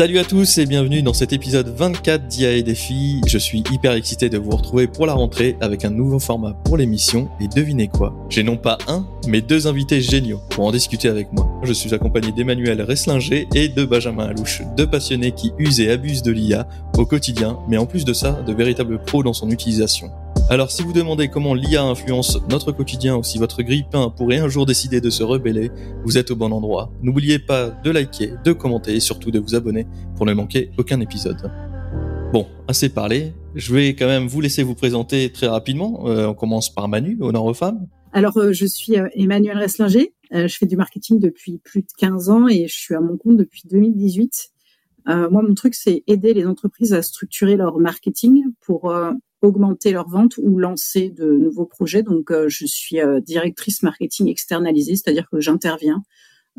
[0.00, 3.20] Salut à tous et bienvenue dans cet épisode 24 d'IA et Défi.
[3.26, 6.78] Je suis hyper excité de vous retrouver pour la rentrée avec un nouveau format pour
[6.78, 8.14] l'émission et devinez quoi?
[8.30, 11.46] J'ai non pas un, mais deux invités géniaux pour en discuter avec moi.
[11.64, 16.22] Je suis accompagné d'Emmanuel Resslinger et de Benjamin Alouche, deux passionnés qui usent et abusent
[16.22, 20.10] de l'IA au quotidien, mais en plus de ça, de véritables pros dans son utilisation.
[20.50, 24.48] Alors si vous demandez comment l'IA influence notre quotidien ou si votre grille-pain pourrait un
[24.48, 25.70] jour décider de se rebeller,
[26.04, 26.90] vous êtes au bon endroit.
[27.02, 30.98] N'oubliez pas de liker, de commenter et surtout de vous abonner pour ne manquer aucun
[30.98, 31.52] épisode.
[32.32, 36.08] Bon, assez parlé, je vais quand même vous laisser vous présenter très rapidement.
[36.08, 37.86] Euh, on commence par Manu, honneur aux femmes.
[38.12, 42.28] Alors euh, je suis euh, Emmanuel Resslinger, je fais du marketing depuis plus de 15
[42.28, 44.50] ans et je suis à mon compte depuis 2018.
[45.06, 48.92] moi, mon truc, c'est aider les entreprises à structurer leur marketing pour
[49.42, 52.02] augmenter leurs ventes ou lancer de nouveaux projets.
[52.02, 56.02] Donc, euh, je suis euh, directrice marketing externalisée, c'est-à-dire que j'interviens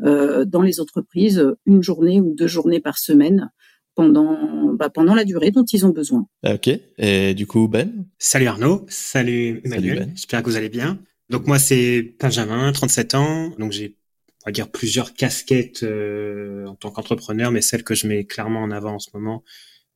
[0.04, 3.50] euh, dans les entreprises une journée ou deux journées par semaine
[3.94, 6.26] pendant bah, pendant la durée dont ils ont besoin.
[6.46, 6.70] Ok.
[6.98, 8.06] Et du coup, Ben?
[8.18, 8.86] Salut Arnaud.
[8.88, 9.98] Salut Emmanuel.
[9.98, 10.12] Ben.
[10.14, 10.98] J'espère que vous allez bien.
[11.28, 13.52] Donc moi, c'est Benjamin, 37 ans.
[13.58, 13.96] Donc j'ai
[14.44, 18.72] on va dire plusieurs casquettes en tant qu'entrepreneur, mais celle que je mets clairement en
[18.72, 19.44] avant en ce moment,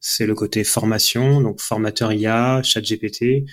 [0.08, 3.44] c'est le côté formation, donc formateur IA, chat GPT,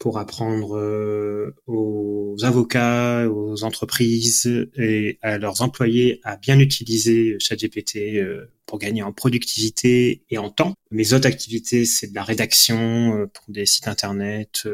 [0.00, 8.16] pour apprendre euh, aux avocats, aux entreprises et à leurs employés à bien utiliser ChatGPT
[8.16, 10.74] euh, pour gagner en productivité et en temps.
[10.90, 14.66] Mes autres activités, c'est de la rédaction euh, pour des sites internet,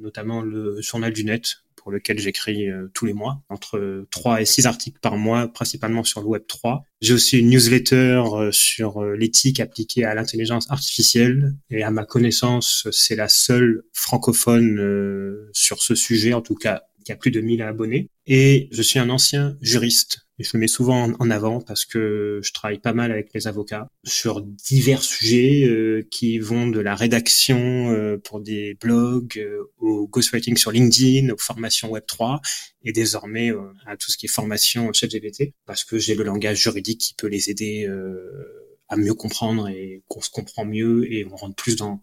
[0.00, 4.44] notamment le journal du net pour lequel j'écris euh, tous les mois, entre 3 et
[4.44, 6.84] 6 articles par mois, principalement sur le Web 3.
[7.00, 12.04] J'ai aussi une newsletter euh, sur euh, l'éthique appliquée à l'intelligence artificielle et à ma
[12.04, 17.40] connaissance, c'est la seule francophone sur ce sujet, en tout cas, qui a plus de
[17.40, 18.10] 1000 abonnés.
[18.26, 22.40] Et je suis un ancien juriste et je le mets souvent en avant parce que
[22.42, 26.96] je travaille pas mal avec les avocats sur divers sujets euh, qui vont de la
[26.96, 32.40] rédaction euh, pour des blogs euh, au ghostwriting sur LinkedIn, aux formations Web3
[32.84, 33.52] et désormais
[33.86, 37.14] à tout ce qui est formation chat GPT parce que j'ai le langage juridique qui
[37.14, 37.88] peut les aider
[38.88, 42.00] à mieux comprendre et qu'on se comprend mieux et on rentre plus dans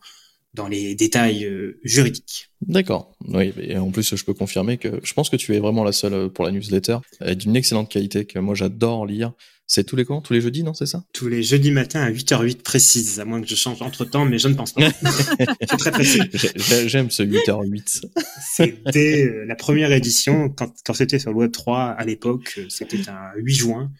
[0.54, 2.50] dans les détails euh, juridiques.
[2.62, 3.16] D'accord.
[3.28, 5.92] Oui, et en plus, je peux confirmer que je pense que tu es vraiment la
[5.92, 9.34] seule euh, pour la newsletter, et d'une excellente qualité que moi j'adore lire.
[9.66, 10.22] C'est tous les quand?
[10.22, 11.04] Tous les jeudis, non C'est ça?
[11.14, 14.38] Tous les jeudis matin à 8h08 précise, à moins que je change entre temps, mais
[14.38, 14.90] je ne pense pas.
[15.62, 16.20] C'est très précis.
[16.86, 18.04] J'aime ce 8h08.
[18.56, 23.10] C'était euh, la première édition, quand, quand c'était sur le Web 3 à l'époque, c'était
[23.10, 23.92] un 8 juin.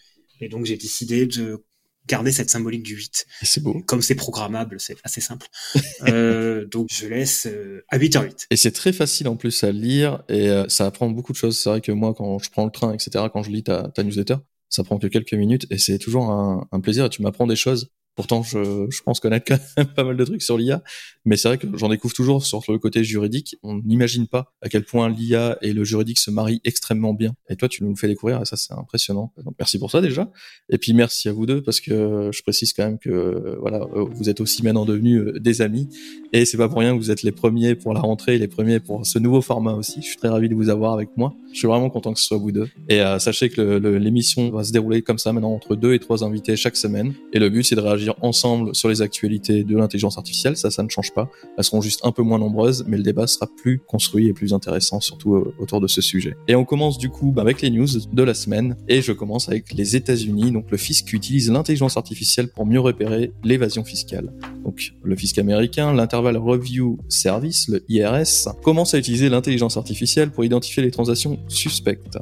[0.42, 1.64] Et donc j'ai décidé de
[2.08, 3.26] garder cette symbolique du 8.
[3.44, 3.82] C'est beau.
[3.86, 5.48] Comme c'est programmable, c'est assez simple.
[6.08, 8.48] euh, donc je laisse euh, à 8h08.
[8.50, 11.58] Et c'est très facile en plus à lire et euh, ça apprend beaucoup de choses.
[11.58, 14.04] C'est vrai que moi, quand je prends le train, etc., quand je lis ta, ta
[14.04, 14.36] newsletter,
[14.70, 17.56] ça prend que quelques minutes et c'est toujours un, un plaisir et tu m'apprends des
[17.56, 20.84] choses Pourtant, je, je pense connaître quand même pas mal de trucs sur l'IA,
[21.26, 23.56] mais c'est vrai que j'en découvre toujours sur le côté juridique.
[23.64, 27.34] On n'imagine pas à quel point l'IA et le juridique se marient extrêmement bien.
[27.50, 29.34] Et toi, tu nous le fais découvrir, et ça, c'est impressionnant.
[29.44, 30.30] Donc, merci pour ça déjà.
[30.70, 34.30] Et puis, merci à vous deux, parce que je précise quand même que voilà, vous
[34.30, 35.90] êtes aussi maintenant devenus euh, des amis,
[36.34, 38.80] et c'est pas pour rien que vous êtes les premiers pour la rentrée, les premiers
[38.80, 40.02] pour ce nouveau format aussi.
[40.02, 41.36] Je suis très ravi de vous avoir avec moi.
[41.52, 42.68] Je suis vraiment content que ce soit vous deux.
[42.90, 43.62] Et euh, sachez que
[43.98, 47.14] l'émission va se dérouler comme ça maintenant entre deux et trois invités chaque semaine.
[47.32, 50.84] Et le but, c'est de réagir ensemble sur les actualités de l'intelligence artificielle, ça, ça
[50.84, 51.30] ne change pas.
[51.58, 54.54] Elles seront juste un peu moins nombreuses, mais le débat sera plus construit et plus
[54.54, 56.36] intéressant, surtout euh, autour de ce sujet.
[56.48, 59.74] Et on commence du coup avec les news de la semaine, et je commence avec
[59.74, 60.52] les États-Unis.
[60.52, 64.34] Donc le fisc utilise l'intelligence artificielle pour mieux repérer l'évasion fiscale.
[64.64, 70.46] Donc le fisc américain, l'Interval Review Service, le IRS, commence à utiliser l'intelligence artificielle pour
[70.46, 72.18] identifier les transactions suspectes.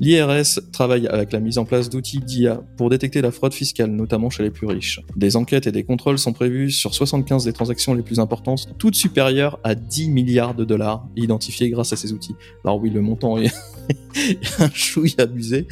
[0.00, 4.30] L'IRS travaille avec la mise en place d'outils d'IA pour détecter la fraude fiscale, notamment
[4.30, 5.00] chez les plus riches.
[5.16, 8.94] Des enquêtes et des contrôles sont prévus sur 75 des transactions les plus importantes, toutes
[8.94, 12.36] supérieures à 10 milliards de dollars, identifiées grâce à ces outils.
[12.64, 13.52] Alors oui, le montant est
[14.60, 15.66] un chouille abusé.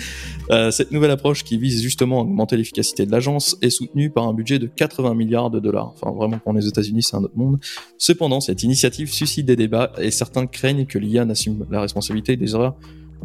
[0.51, 4.27] Euh, cette nouvelle approche qui vise justement à augmenter l'efficacité de l'agence est soutenue par
[4.27, 5.93] un budget de 80 milliards de dollars.
[5.95, 7.59] Enfin, vraiment, pour les États-Unis, c'est un autre monde.
[7.97, 12.55] Cependant, cette initiative suscite des débats et certains craignent que l'IA n'assume la responsabilité des
[12.55, 12.77] erreurs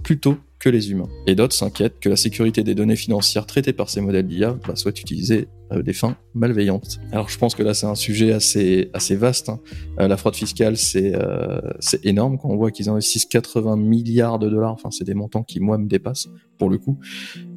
[0.04, 1.10] plutôt que les humains.
[1.26, 4.76] Et d'autres s'inquiètent que la sécurité des données financières traitées par ces modèles d'IA bah,
[4.76, 7.00] soit utilisée à des fins malveillantes.
[7.12, 9.50] Alors je pense que là c'est un sujet assez assez vaste.
[9.50, 9.60] Hein.
[10.00, 11.60] Euh, la fraude fiscale c'est euh,
[12.04, 14.74] énorme quand on voit qu'ils investissent 80 milliards de dollars.
[14.74, 17.00] Enfin c'est des montants qui moi me dépassent pour le coup.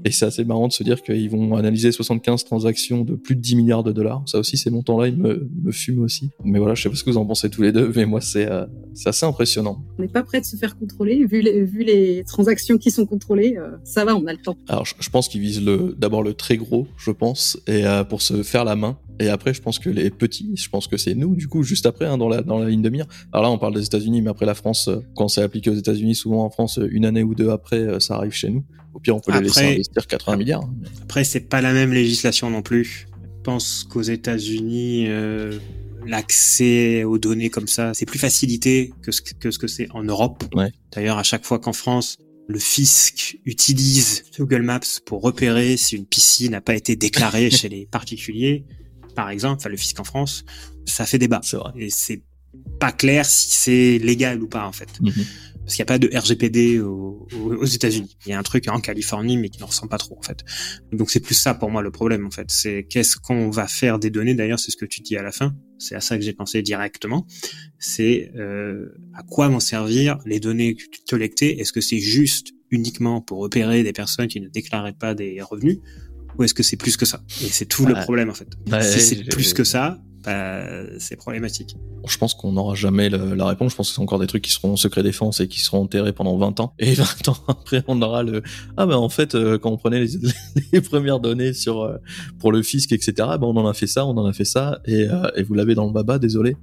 [0.05, 3.41] Et c'est assez marrant de se dire qu'ils vont analyser 75 transactions de plus de
[3.41, 4.23] 10 milliards de dollars.
[4.27, 6.31] Ça aussi ces montants-là ils me me fument aussi.
[6.45, 8.21] Mais voilà je sais pas ce que vous en pensez tous les deux, mais moi
[8.21, 8.65] c'est euh,
[9.05, 9.85] assez impressionnant.
[9.99, 13.07] On n'est pas prêt de se faire contrôler vu les vu les transactions qui sont
[13.07, 14.57] contrôlés, ça va, on a le temps.
[14.69, 18.43] Alors, je, pense qu'ils visent le, d'abord le très gros, je pense, et pour se
[18.43, 18.99] faire la main.
[19.21, 21.87] Et après, je pense que les petits, je pense que c'est nous, du coup, juste
[21.87, 23.07] après, hein, dans, la, dans la ligne de mire.
[23.33, 26.15] Alors là, on parle des États-Unis, mais après la France, quand c'est appliqué aux États-Unis,
[26.15, 28.65] souvent en France, une année ou deux après, ça arrive chez nous.
[28.95, 30.63] Au pire, on peut les laisser investir 80 milliards.
[30.63, 33.07] Hein, après, c'est pas la même législation non plus.
[33.39, 35.59] Je pense qu'aux États-Unis, euh,
[36.07, 40.05] l'accès aux données comme ça, c'est plus facilité que ce que, ce que c'est en
[40.05, 40.45] Europe.
[40.55, 40.73] Ouais.
[40.93, 46.07] D'ailleurs, à chaque fois qu'en France, le fisc utilise Google Maps pour repérer si une
[46.07, 48.65] piscine n'a pas été déclarée chez les particuliers,
[49.15, 50.45] par exemple, enfin le fisc en France,
[50.87, 51.41] ça fait débat.
[51.53, 51.73] Vrai.
[51.77, 52.23] Et c'est
[52.79, 55.01] pas clair si c'est légal ou pas en fait.
[55.01, 55.11] Mm
[55.65, 58.17] parce qu'il n'y a pas de RGPD aux, aux États-Unis.
[58.27, 60.45] Il y a un truc en Californie, mais qui ne ressemble pas trop en fait.
[60.93, 62.51] Donc c'est plus ça pour moi le problème en fait.
[62.51, 64.35] C'est qu'est-ce qu'on va faire des données.
[64.35, 65.55] D'ailleurs, c'est ce que tu dis à la fin.
[65.85, 67.27] C'est à ça que j'ai pensé directement.
[67.79, 70.77] C'est euh, à quoi vont servir les données
[71.09, 71.61] collectées?
[71.61, 75.79] Est-ce que c'est juste uniquement pour repérer des personnes qui ne déclaraient pas des revenus,
[76.39, 77.23] ou est-ce que c'est plus que ça?
[77.43, 78.49] Et c'est tout le problème en fait.
[78.83, 80.65] si c'est plus que ça, bah,
[80.99, 81.77] c'est problématique.
[82.07, 83.73] Je pense qu'on n'aura jamais la réponse.
[83.73, 86.13] Je pense que c'est encore des trucs qui seront secret défense et qui seront enterrés
[86.13, 86.75] pendant 20 ans.
[86.79, 88.43] Et 20 ans après, on aura le
[88.77, 90.19] ah ben en fait euh, quand on prenait les,
[90.73, 91.97] les premières données sur euh,
[92.39, 93.13] pour le fisc etc.
[93.17, 95.55] Ben on en a fait ça, on en a fait ça et, euh, et vous
[95.55, 96.19] l'avez dans le baba.
[96.19, 96.57] Désolé.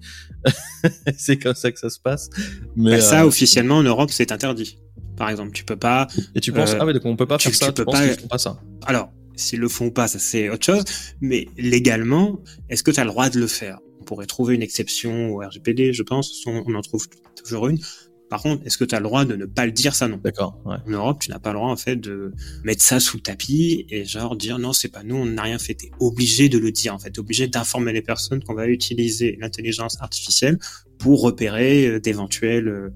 [1.17, 2.29] c'est comme ça que ça se passe.
[2.75, 4.79] Mais bah, ça officiellement en Europe c'est interdit.
[5.17, 6.07] Par exemple, tu peux pas.
[6.33, 7.67] Et tu penses ah ouais donc on peut pas faire ça.
[7.67, 8.01] Tu, peux pas.
[8.27, 8.59] pas ça?
[8.87, 10.83] Alors S'ils le font pas, ça c'est autre chose.
[11.21, 12.39] Mais légalement,
[12.69, 13.79] est-ce que tu as le droit de le faire?
[13.99, 16.43] On pourrait trouver une exception au RGPD, je pense.
[16.45, 17.79] On en trouve toujours une.
[18.31, 20.15] Par contre, est-ce que tu as le droit de ne pas le dire ça non?
[20.15, 20.57] D'accord.
[20.65, 20.77] Ouais.
[20.87, 22.31] En Europe, tu n'as pas le droit en fait de
[22.63, 25.59] mettre ça sous le tapis et genre dire non, c'est pas nous, on n'a rien
[25.59, 25.73] fait.
[25.73, 29.97] T'es obligé de le dire en fait, obligé d'informer les personnes qu'on va utiliser l'intelligence
[29.99, 30.59] artificielle
[30.97, 32.89] pour repérer euh, d'éventuelles euh,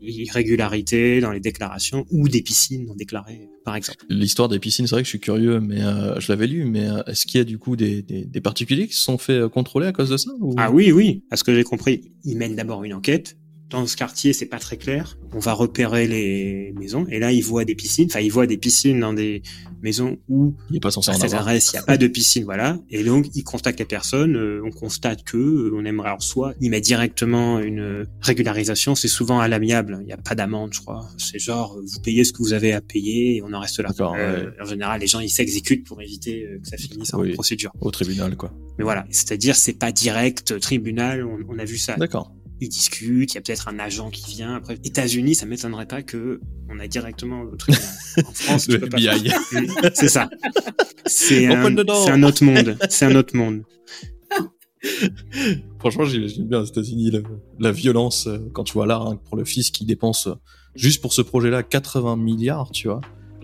[0.00, 4.04] irrégularités dans les déclarations ou des piscines non déclarées, par exemple.
[4.08, 6.86] L'histoire des piscines, c'est vrai que je suis curieux, mais euh, je l'avais lu, mais
[7.06, 9.86] est-ce qu'il y a du coup des, des, des, particuliers qui se sont fait contrôler
[9.86, 11.24] à cause de ça Ah oui, oui.
[11.30, 13.36] À ce que j'ai compris, ils mènent d'abord une enquête
[13.70, 15.18] dans ce quartier, c'est pas très clair.
[15.32, 18.06] On va repérer les maisons et là, ils voient des piscines.
[18.10, 19.42] Enfin, ils voient des piscines dans des
[19.82, 22.78] maisons où il n'est pas censé cette adresse, il n'y a pas de piscine, voilà.
[22.90, 24.36] Et donc, ils contactent les personnes.
[24.36, 28.94] Euh, on constate que euh, on aimerait alors soit ils mettent directement une régularisation.
[28.94, 29.98] C'est souvent à l'amiable.
[30.00, 31.06] Il n'y a pas d'amende, je crois.
[31.18, 33.90] C'est genre vous payez ce que vous avez à payer et on en reste là.
[34.00, 37.72] Euh, en général, les gens ils s'exécutent pour éviter que ça finisse en procédure.
[37.80, 38.52] Au tribunal, quoi.
[38.78, 41.24] Mais voilà, c'est-à-dire c'est pas direct tribunal.
[41.24, 41.96] On, on a vu ça.
[41.96, 44.54] D'accord ils discutent, il y a peut-être un agent qui vient.
[44.54, 47.76] Après, États-Unis, ça m'étonnerait pas que on a directement le truc.
[48.24, 48.98] en France, tu peux pas.
[49.94, 50.28] C'est ça.
[51.06, 52.76] C'est un, un, autre monde.
[52.90, 53.62] C'est un autre monde.
[55.78, 57.12] Franchement, j'aime bien aux États-Unis
[57.58, 60.34] la, violence euh, quand tu vois là hein, pour le fils qui dépense euh,
[60.74, 63.00] juste pour ce projet-là 80 milliards, tu vois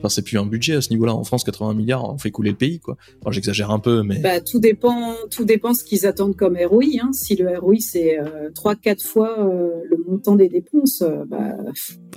[0.09, 1.15] c'est plus un budget à ce niveau-là.
[1.15, 2.97] En France, 80 milliards, on fait couler le pays, quoi.
[3.31, 4.19] j'exagère un peu, mais.
[4.19, 6.85] Bah, tout dépend, tout dépend ce qu'ils attendent comme ROI.
[7.01, 7.13] Hein.
[7.13, 11.57] Si le ROI c'est euh, 3-4 fois euh, le montant des dépenses, euh, bah.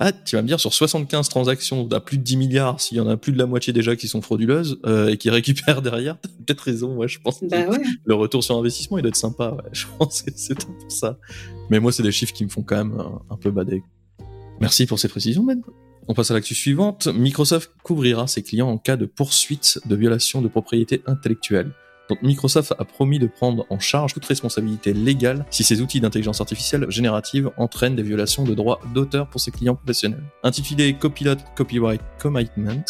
[0.00, 3.00] Ah, tu vas me dire sur 75 transactions à plus de 10 milliards, s'il y
[3.00, 6.20] en a plus de la moitié déjà qui sont frauduleuses euh, et qui récupèrent derrière,
[6.20, 6.96] t'as peut-être raison.
[6.96, 7.42] Ouais, je pense.
[7.42, 7.78] Bah, ouais.
[8.04, 9.50] Le retour sur investissement, il doit être sympa.
[9.50, 11.18] Ouais, je pense que c'est pour ça.
[11.70, 13.82] Mais moi, c'est des chiffres qui me font quand même un, un peu bader.
[14.60, 15.62] Merci pour ces précisions, Ben.
[16.10, 17.06] On passe à l'actu suivante.
[17.08, 21.70] Microsoft couvrira ses clients en cas de poursuite de violation de propriété intellectuelle.
[22.08, 26.40] Donc Microsoft a promis de prendre en charge toute responsabilité légale si ses outils d'intelligence
[26.40, 30.24] artificielle générative entraînent des violations de droits d'auteur pour ses clients professionnels.
[30.42, 32.84] Intitulé Copilot Copyright Commitment,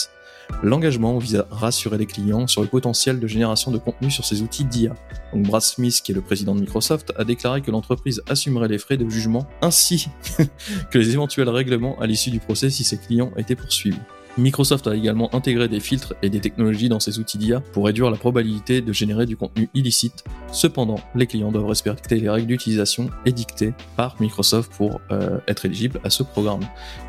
[0.63, 4.43] L'engagement vise à rassurer les clients sur le potentiel de génération de contenu sur ces
[4.43, 4.95] outils d'IA.
[5.33, 8.79] Donc Brad Smith, qui est le président de Microsoft, a déclaré que l'entreprise assumerait les
[8.79, 10.09] frais de jugement ainsi
[10.91, 14.01] que les éventuels règlements à l'issue du procès si ses clients étaient poursuivis.
[14.39, 18.09] Microsoft a également intégré des filtres et des technologies dans ses outils d'IA pour réduire
[18.09, 20.25] la probabilité de générer du contenu illicite.
[20.53, 26.01] Cependant, les clients doivent respecter les règles d'utilisation édictées par Microsoft pour euh, être éligibles
[26.05, 26.61] à ce programme.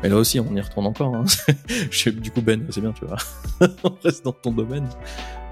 [0.02, 1.14] Mais là aussi, on y retourne encore.
[1.14, 1.24] Hein.
[2.10, 3.18] du coup, Ben, c'est bien, tu vois.
[3.84, 4.88] on reste dans ton domaine.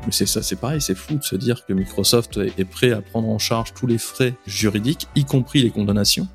[0.04, 3.02] Mais c'est ça, c'est pareil, c'est fou de se dire que Microsoft est prêt à
[3.02, 6.28] prendre en charge tous les frais juridiques, y compris les condamnations,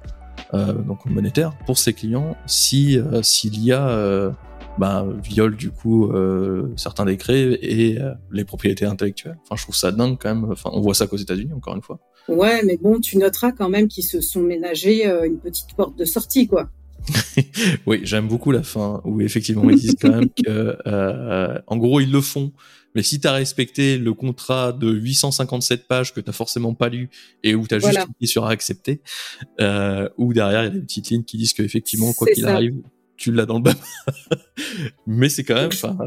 [0.54, 4.34] euh, donc monétaires, pour ses clients, si euh, s'il y a
[4.77, 9.38] bah, viole du coup euh, certains décrets et euh, les propriétés intellectuelles.
[9.44, 10.51] Enfin, je trouve ça dingue quand même.
[10.51, 12.00] Enfin, on voit ça qu'aux États-Unis encore une fois.
[12.27, 15.98] Ouais, mais bon, tu noteras quand même qu'ils se sont ménagés euh, une petite porte
[15.98, 16.70] de sortie, quoi.
[17.86, 20.77] oui, j'aime beaucoup la fin où effectivement ils disent quand même que,
[21.68, 22.53] en gros, ils le font.
[22.96, 27.10] Mais si tu as respecté le contrat de 857 pages que tu forcément pas lu
[27.44, 29.01] et où tu as juste cliqué sur accepter,
[30.18, 32.75] ou derrière il y a des petites lignes qui disent qu'effectivement, quoi qu'il arrive,
[33.17, 33.74] tu l'as dans le bas.
[35.08, 35.98] Mais c'est quand même, enfin,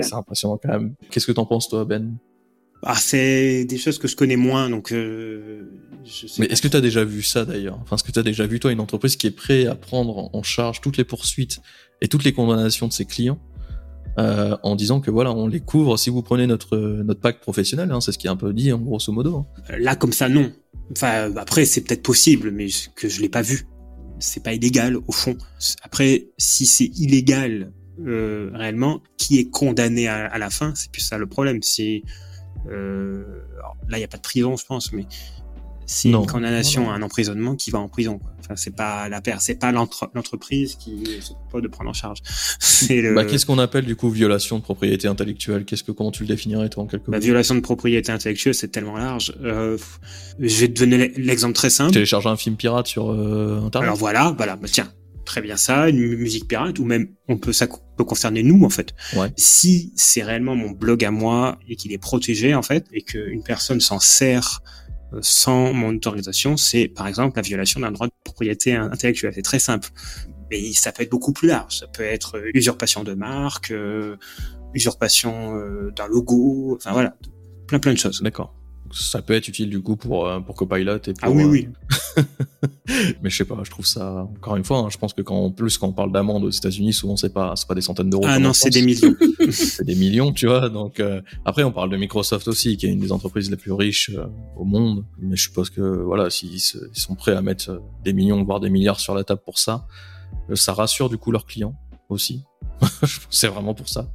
[0.00, 0.94] c'est impressionnant quand même.
[1.10, 2.16] Qu'est-ce que t'en penses toi, Ben?
[2.84, 4.92] Ah, c'est des choses que je connais moins, donc.
[4.92, 5.70] Euh,
[6.04, 7.78] je sais Mais est-ce que tu as déjà vu ça d'ailleurs?
[7.80, 10.34] Enfin, est-ce que tu as déjà vu toi une entreprise qui est prête à prendre
[10.34, 11.60] en charge toutes les poursuites
[12.00, 13.38] et toutes les condamnations de ses clients
[14.18, 17.90] euh, en disant que voilà, on les couvre si vous prenez notre notre pack professionnel,
[17.92, 19.46] hein, c'est ce qui est un peu dit en grosso modo.
[19.70, 19.76] Hein.
[19.78, 20.52] Là, comme ça, non.
[20.90, 23.64] Enfin, après, c'est peut-être possible, mais que je l'ai pas vu.
[24.22, 25.36] C'est pas illégal au fond.
[25.82, 31.18] Après, si c'est illégal euh, réellement, qui est condamné à, la fin, c'est plus ça
[31.18, 31.62] le problème.
[31.62, 32.04] Si
[32.70, 33.24] euh,
[33.88, 35.06] là, il n'y a pas de prison, je pense, mais
[35.86, 38.18] c'est une condamnation à un emprisonnement qui va en prison.
[38.18, 38.32] Quoi.
[38.40, 42.18] Enfin, c'est pas la paire, c'est pas l'entreprise qui s'occupe de prendre en charge.
[42.90, 43.14] Le...
[43.14, 45.64] Bah, qu'est-ce qu'on appelle du coup violation de propriété intellectuelle?
[45.64, 48.68] Qu'est-ce que comment tu le définirais toi en quelques bah, Violation de propriété intellectuelle, c'est
[48.68, 49.34] tellement large.
[49.42, 49.78] Euh,
[50.40, 51.92] je vais te donner l'exemple très simple.
[51.92, 53.86] Télécharger un film pirate sur euh, internet.
[53.86, 54.56] Alors voilà, voilà.
[54.56, 54.92] Bah, tiens,
[55.24, 58.70] très bien ça, une musique pirate, ou même on peut ça peut concerner nous en
[58.70, 58.94] fait.
[59.36, 63.42] Si c'est réellement mon blog à moi et qu'il est protégé en fait, et qu'une
[63.42, 64.62] personne s'en sert
[65.20, 69.32] sans mon autorisation, c'est par exemple la violation d'un droit de propriété intellectuelle.
[69.34, 69.88] C'est très simple,
[70.50, 71.78] mais ça peut être beaucoup plus large.
[71.78, 74.16] Ça peut être euh, usurpation de marque, euh,
[74.74, 75.54] usurpation
[75.94, 77.14] d'un logo, enfin voilà,
[77.66, 78.22] plein plein de choses.
[78.22, 78.54] D'accord
[78.92, 81.68] ça peut être utile du coup pour euh, pour Copilot et ah oui oui
[82.18, 82.22] euh,
[83.22, 85.36] mais je sais pas je trouve ça encore une fois hein, je pense que quand
[85.36, 88.10] en plus quand on parle d'amende aux États-Unis souvent c'est pas c'est pas des centaines
[88.10, 89.14] d'euros ah non c'est des millions.
[89.50, 92.90] C'est des millions tu vois donc euh, après on parle de Microsoft aussi qui est
[92.90, 94.10] une des entreprises les plus riches
[94.56, 98.60] au monde mais je suppose que voilà s'ils sont prêts à mettre des millions voire
[98.60, 99.86] des milliards sur la table pour ça
[100.54, 101.74] ça rassure du coup leurs clients
[102.08, 102.44] aussi
[103.30, 104.08] c'est vraiment pour ça.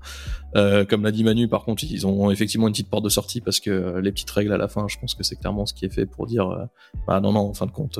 [0.55, 3.41] Euh, comme l'a dit Manu, par contre, ils ont effectivement une petite porte de sortie
[3.41, 5.73] parce que euh, les petites règles à la fin, je pense que c'est clairement ce
[5.73, 6.65] qui est fait pour dire, euh,
[7.07, 7.99] bah non, non, en fin de compte,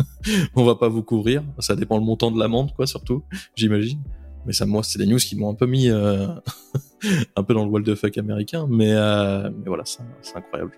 [0.56, 1.42] on va pas vous couvrir.
[1.60, 3.22] Ça dépend le montant de l'amende, quoi, surtout,
[3.54, 4.00] j'imagine.
[4.46, 5.88] Mais ça, moi, c'est des news qui m'ont un peu mis
[7.36, 10.02] un peu dans le wall de fuck américain, mais, mais voilà, c'est
[10.34, 10.72] incroyable.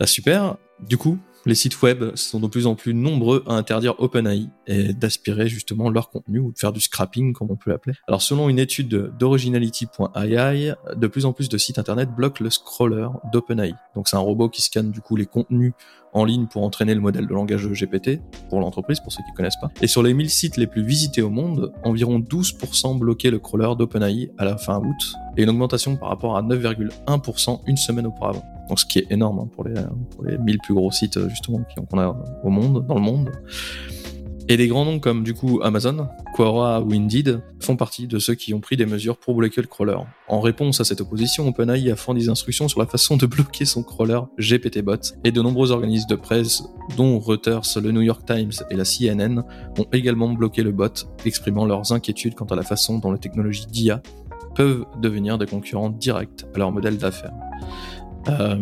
[0.00, 0.56] Ah, super.
[0.80, 4.94] Du coup, les sites web sont de plus en plus nombreux à interdire OpenAI et
[4.94, 7.94] d'aspirer justement leur contenu ou de faire du scrapping comme on peut l'appeler.
[8.08, 13.08] Alors selon une étude d'originality.ai, de plus en plus de sites internet bloquent le scroller
[13.32, 13.74] d'OpenAI.
[13.94, 15.74] Donc c'est un robot qui scanne du coup les contenus
[16.14, 19.60] en ligne pour entraîner le modèle de langage GPT pour l'entreprise, pour ceux qui connaissent
[19.60, 19.70] pas.
[19.82, 23.74] Et sur les 1000 sites les plus visités au monde, environ 12% bloquaient le crawler
[23.76, 28.44] d'OpenAI à la fin août, et une augmentation par rapport à 9,1% une semaine auparavant.
[28.68, 29.74] Donc ce qui est énorme hein, pour, les,
[30.10, 33.30] pour les 1000 plus gros sites justement qu'on a au monde, dans le monde.
[34.46, 38.34] Et des grands noms comme du coup Amazon, Quora ou Indeed font partie de ceux
[38.34, 39.96] qui ont pris des mesures pour bloquer le crawler.
[40.28, 43.64] En réponse à cette opposition, OpenAI a fourni des instructions sur la façon de bloquer
[43.64, 46.62] son crawler GPTBot et de nombreux organismes de presse,
[46.98, 49.44] dont Reuters, le New York Times et la CNN,
[49.78, 50.92] ont également bloqué le bot,
[51.24, 54.02] exprimant leurs inquiétudes quant à la façon dont les technologies d'IA
[54.54, 57.32] peuvent devenir des concurrents directs à leur modèle d'affaires.
[58.28, 58.56] Euh,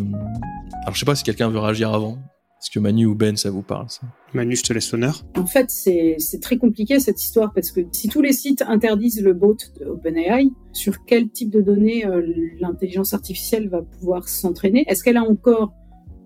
[0.83, 2.19] alors je sais pas si quelqu'un veut réagir avant.
[2.61, 4.03] Est-ce que Manu ou Ben, ça vous parle ça?
[4.35, 5.25] Manu, je te laisse l'honneur.
[5.37, 9.33] En fait, c'est très compliqué cette histoire parce que si tous les sites interdisent le
[9.33, 12.23] bot de OpenAI, sur quel type de données euh,
[12.61, 14.85] l'intelligence artificielle va pouvoir s'entraîner?
[14.87, 15.73] Est-ce qu'elle a encore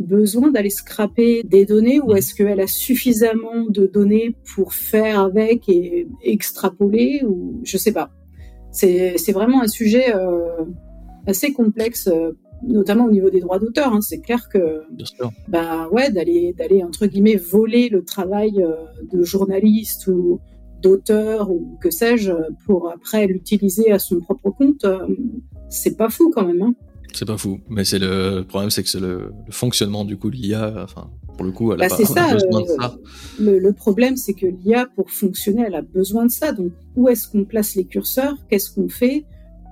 [0.00, 5.68] besoin d'aller scraper des données ou est-ce qu'elle a suffisamment de données pour faire avec
[5.68, 8.10] et extrapoler ou je sais pas.
[8.72, 10.64] C'est vraiment un sujet euh,
[11.26, 12.32] assez complexe euh,
[12.62, 13.92] notamment au niveau des droits d'auteur.
[13.92, 14.82] Hein, c'est clair que,
[15.48, 18.74] bah ouais, d'aller d'aller entre guillemets voler le travail euh,
[19.12, 20.40] de journaliste ou
[20.82, 22.32] d'auteur ou que sais-je
[22.64, 25.06] pour après l'utiliser à son propre compte, euh,
[25.68, 26.62] c'est pas fou quand même.
[26.62, 26.74] Hein.
[27.12, 30.74] C'est pas fou, mais c'est le, problème, c'est que c'est le, fonctionnement du coup l'IA.
[30.84, 32.96] Enfin, pour le coup, elle a bah, pas ça, besoin de ça.
[33.40, 36.52] Le, le problème, c'est que l'IA, pour fonctionner, elle a besoin de ça.
[36.52, 38.36] Donc, où est-ce qu'on place les curseurs?
[38.50, 39.24] Qu'est-ce qu'on fait?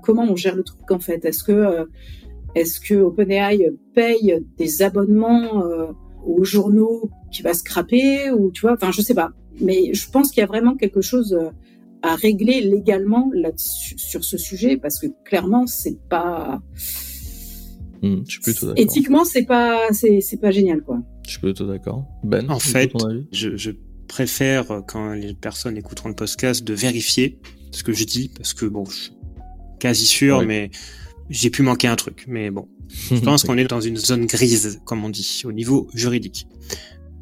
[0.02, 1.24] Comment on gère le truc en fait?
[1.24, 1.84] Est-ce que euh,
[2.54, 5.92] est-ce que OpenAI paye des abonnements euh,
[6.26, 9.32] aux journaux qui va scraper ou tu vois Enfin, je sais pas.
[9.60, 11.50] Mais je pense qu'il y a vraiment quelque chose euh,
[12.02, 16.62] à régler légalement là sur ce sujet parce que clairement, c'est pas.
[18.02, 18.82] Hmm, je suis plutôt d'accord.
[18.82, 21.00] Éthiquement, c'est pas, c'est, pas génial, quoi.
[21.24, 22.04] Je suis plutôt d'accord.
[22.22, 22.92] Ben, en fait,
[23.32, 23.70] je, je
[24.08, 27.38] préfère quand les personnes écouteront le podcast de vérifier
[27.70, 29.12] ce que je dis parce que bon, je suis
[29.80, 30.70] quasi sûr, mais
[31.30, 32.68] j'ai pu manquer un truc, mais bon.
[32.88, 36.46] Je pense qu'on est dans une zone grise, comme on dit, au niveau juridique.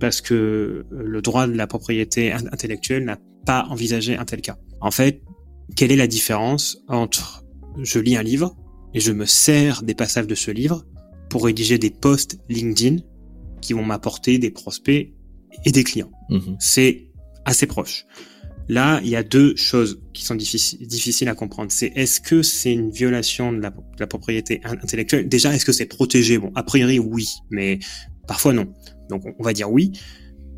[0.00, 4.58] Parce que euh, le droit de la propriété intellectuelle n'a pas envisagé un tel cas.
[4.80, 5.22] En fait,
[5.76, 7.44] quelle est la différence entre
[7.78, 8.56] je lis un livre
[8.94, 10.84] et je me sers des passages de ce livre
[11.30, 12.96] pour rédiger des posts LinkedIn
[13.60, 15.12] qui vont m'apporter des prospects
[15.64, 16.10] et des clients?
[16.30, 16.56] Mhm.
[16.58, 17.08] C'est
[17.44, 18.06] assez proche.
[18.68, 21.70] Là, il y a deux choses qui sont difficiles, à comprendre.
[21.72, 25.28] C'est est-ce que c'est une violation de la, propriété intellectuelle?
[25.28, 26.38] Déjà, est-ce que c'est protégé?
[26.38, 27.78] Bon, a priori, oui, mais
[28.26, 28.72] parfois non.
[29.08, 29.92] Donc, on va dire oui.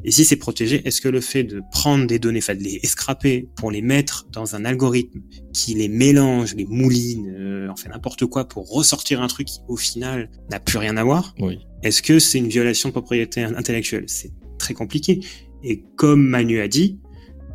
[0.06, 2.78] Et si c'est protégé, est-ce que le fait de prendre des données, enfin de les
[2.84, 5.22] scraper pour les mettre dans un algorithme
[5.54, 9.78] qui les mélange, les mouline, euh, enfin n'importe quoi pour ressortir un truc qui au
[9.78, 11.58] final n'a plus rien à voir Oui.
[11.82, 14.04] Est-ce que c'est une violation de propriété intellectuelle?
[14.06, 15.20] C'est très compliqué.
[15.62, 16.98] Et comme Manu a dit,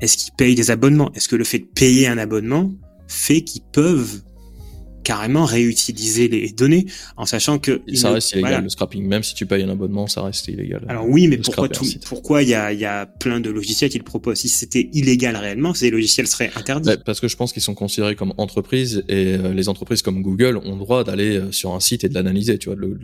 [0.01, 1.11] est-ce qu'ils payent des abonnements?
[1.13, 2.71] Est-ce que le fait de payer un abonnement
[3.07, 4.21] fait qu'ils peuvent
[5.03, 6.85] carrément réutiliser les données
[7.17, 9.05] en sachant que ça reste illégal le scrapping.
[9.05, 10.85] Même si tu payes un abonnement ça reste illégal.
[10.87, 13.97] Alors oui mais pourquoi tout, pourquoi il y a, y a plein de logiciels qui
[13.97, 14.39] le proposent?
[14.39, 16.89] Si c'était illégal réellement ces logiciels seraient interdits.
[17.05, 20.57] Parce que je pense qu'ils sont considérés comme entreprises et euh, les entreprises comme Google
[20.57, 22.97] ont le droit d'aller euh, sur un site et de l'analyser tu vois le,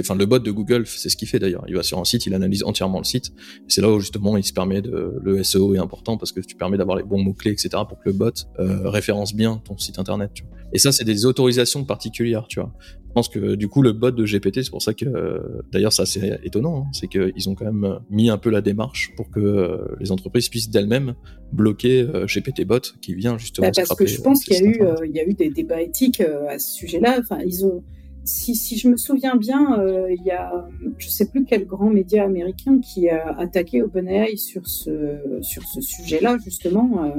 [0.00, 1.64] enfin le bot de Google c'est ce qu'il fait d'ailleurs.
[1.68, 3.32] Il va sur un site il analyse entièrement le site.
[3.68, 6.56] C'est là où justement il se permet de le SEO est important parce que tu
[6.56, 9.76] permets d'avoir les bons mots clés etc pour que le bot euh, référence bien ton
[9.78, 10.52] site internet tu vois.
[10.72, 12.72] et ça c'est des autorisations particulière, tu vois.
[13.08, 15.42] Je pense que du coup le bot de GPT, c'est pour ça que
[15.72, 19.12] d'ailleurs ça c'est étonnant, hein, c'est qu'ils ont quand même mis un peu la démarche
[19.16, 21.14] pour que euh, les entreprises puissent d'elles-mêmes
[21.52, 23.66] bloquer euh, GPT bot qui vient justement.
[23.66, 25.82] Bah, parce que je pense qu'il y a eu il y a eu des débats
[25.82, 27.16] éthiques euh, à ce sujet-là.
[27.18, 27.82] Enfin ils ont
[28.22, 30.68] si, si, je me souviens bien, il y a,
[30.98, 35.80] je sais plus quel grand média américain qui a attaqué OpenAI sur ce sur ce
[35.80, 37.10] sujet-là justement.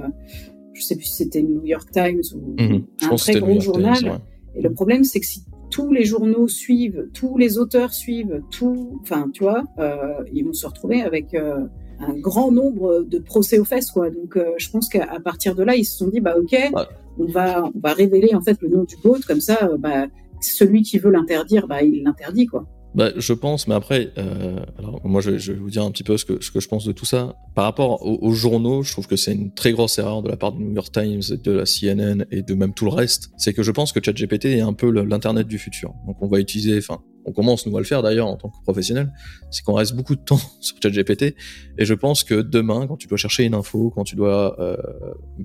[0.74, 2.86] Je sais plus si c'était New York Times ou mhm.
[3.02, 4.22] un très gros journal.
[4.56, 9.00] Et le problème, c'est que si tous les journaux suivent, tous les auteurs suivent, tout,
[9.02, 11.66] enfin, tu vois, euh, ils vont se retrouver avec euh,
[12.00, 14.10] un grand nombre de procès aux fesses, quoi.
[14.10, 16.56] Donc, euh, je pense qu'à partir de là, ils se sont dit, bah, ok,
[17.18, 20.08] on va, on va révéler en fait le nom du bot, comme ça, bah,
[20.42, 22.68] celui qui veut l'interdire, bah, il l'interdit, quoi.
[22.94, 26.04] Bah, je pense, mais après, euh, alors moi je, je, vais vous dire un petit
[26.04, 27.36] peu ce que, ce que je pense de tout ça.
[27.56, 30.52] Par rapport aux, journaux, je trouve que c'est une très grosse erreur de la part
[30.52, 33.30] du New York Times, de la CNN et de même tout le reste.
[33.38, 35.94] C'est que je pense que ChatGPT est un peu l'internet du futur.
[36.06, 38.62] Donc on va utiliser, enfin, on commence nous à le faire d'ailleurs en tant que
[38.64, 39.14] professionnel,
[39.52, 41.36] c'est qu'on reste beaucoup de temps sur ChatGPT.
[41.78, 44.76] Et je pense que demain, quand tu dois chercher une info, quand tu dois euh,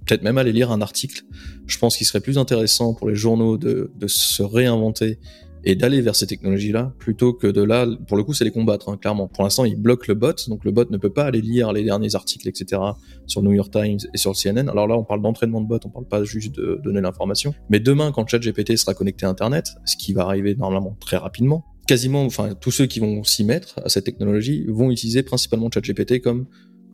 [0.05, 1.23] peut-être même aller lire un article,
[1.67, 5.21] je pense qu'il serait plus intéressant pour les journaux de, de se réinventer
[5.67, 8.89] et d'aller vers ces technologies-là plutôt que de là, pour le coup, c'est les combattre,
[8.89, 9.27] hein, clairement.
[9.27, 11.83] Pour l'instant, ils bloquent le bot, donc le bot ne peut pas aller lire les
[11.83, 12.81] derniers articles, etc.
[13.27, 14.69] sur le New York Times et sur le CNN.
[14.71, 17.53] Alors là, on parle d'entraînement de bot, on parle pas juste de donner l'information.
[17.69, 21.65] Mais demain, quand ChatGPT sera connecté à Internet, ce qui va arriver normalement très rapidement,
[21.89, 26.21] quasiment, enfin, tous ceux qui vont s'y mettre à cette technologie vont utiliser principalement ChatGPT
[26.21, 26.47] comme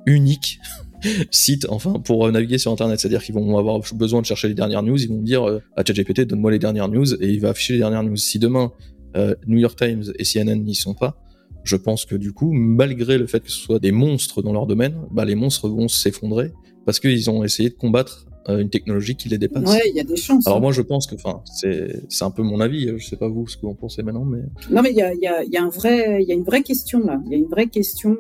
[0.06, 0.61] unique
[1.31, 3.01] site, enfin, pour euh, naviguer sur Internet.
[3.01, 5.85] C'est-à-dire qu'ils vont avoir besoin de chercher les dernières news, ils vont dire euh, à
[5.85, 8.17] ChatGPT, donne-moi les dernières news, et il va afficher les dernières news.
[8.17, 8.73] Si demain,
[9.17, 11.17] euh, New York Times et CNN n'y sont pas,
[11.65, 14.67] je pense que du coup, malgré le fait que ce soit des monstres dans leur
[14.67, 16.53] domaine, bah, les monstres vont s'effondrer
[16.85, 19.71] parce qu'ils ont essayé de combattre une technologie qui les dépasse.
[19.71, 20.49] Ouais, il y a des chances.
[20.49, 20.61] Alors hein.
[20.61, 22.88] moi, je pense que, enfin, c'est un peu mon avis.
[22.99, 25.15] Je sais pas vous ce que vous pensez maintenant, mais non, mais il y a
[25.15, 27.23] il y a, y a un vrai il y a une vraie question là.
[27.27, 28.17] Il y a une vraie question.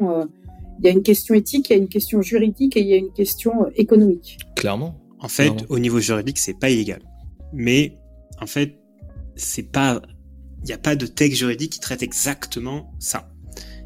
[0.78, 2.94] Il y a une question éthique, il y a une question juridique et il y
[2.94, 4.38] a une question euh, économique.
[4.56, 4.98] Clairement.
[5.20, 7.00] En fait, au niveau juridique, c'est pas illégal.
[7.52, 7.96] Mais
[8.40, 8.80] en fait,
[9.36, 10.02] c'est pas,
[10.62, 13.32] il n'y a pas de texte juridique qui traite exactement ça.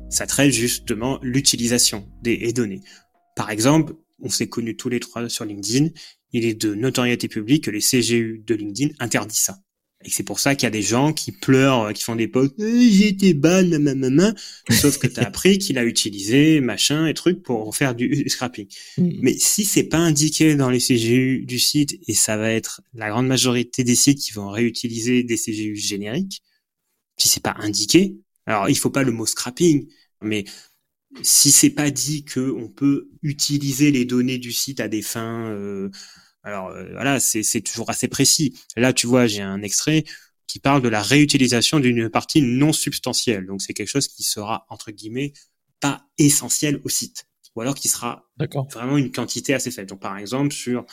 [0.08, 2.80] Ça traite justement l'utilisation des données.
[3.34, 5.90] Par exemple, on s'est connus tous les trois sur LinkedIn.
[6.32, 9.58] Il est de notoriété publique que les CGU de LinkedIn interdisent ça.
[10.04, 12.54] Et c'est pour ça qu'il y a des gens qui pleurent, qui font des posts,
[12.58, 14.34] eh, été ban, main.
[14.70, 18.68] Sauf que tu as appris qu'il a utilisé machin et trucs pour faire du scrapping.
[18.98, 19.10] Hmm.
[19.20, 23.08] Mais si c'est pas indiqué dans les CGU du site, et ça va être la
[23.08, 26.42] grande majorité des sites qui vont réutiliser des CGU génériques,
[27.16, 29.88] si c'est pas indiqué, alors il faut pas le mot scrapping,
[30.20, 30.44] mais
[31.22, 35.48] si c'est pas dit que on peut utiliser les données du site à des fins
[35.48, 35.90] euh,
[36.46, 38.54] alors euh, voilà, c'est toujours assez précis.
[38.76, 40.04] Là, tu vois, j'ai un extrait
[40.46, 43.46] qui parle de la réutilisation d'une partie non substantielle.
[43.46, 45.32] Donc c'est quelque chose qui sera entre guillemets
[45.80, 48.30] pas essentiel au site, ou alors qui sera
[48.72, 49.88] vraiment une quantité assez faible.
[49.88, 50.86] Donc par exemple sur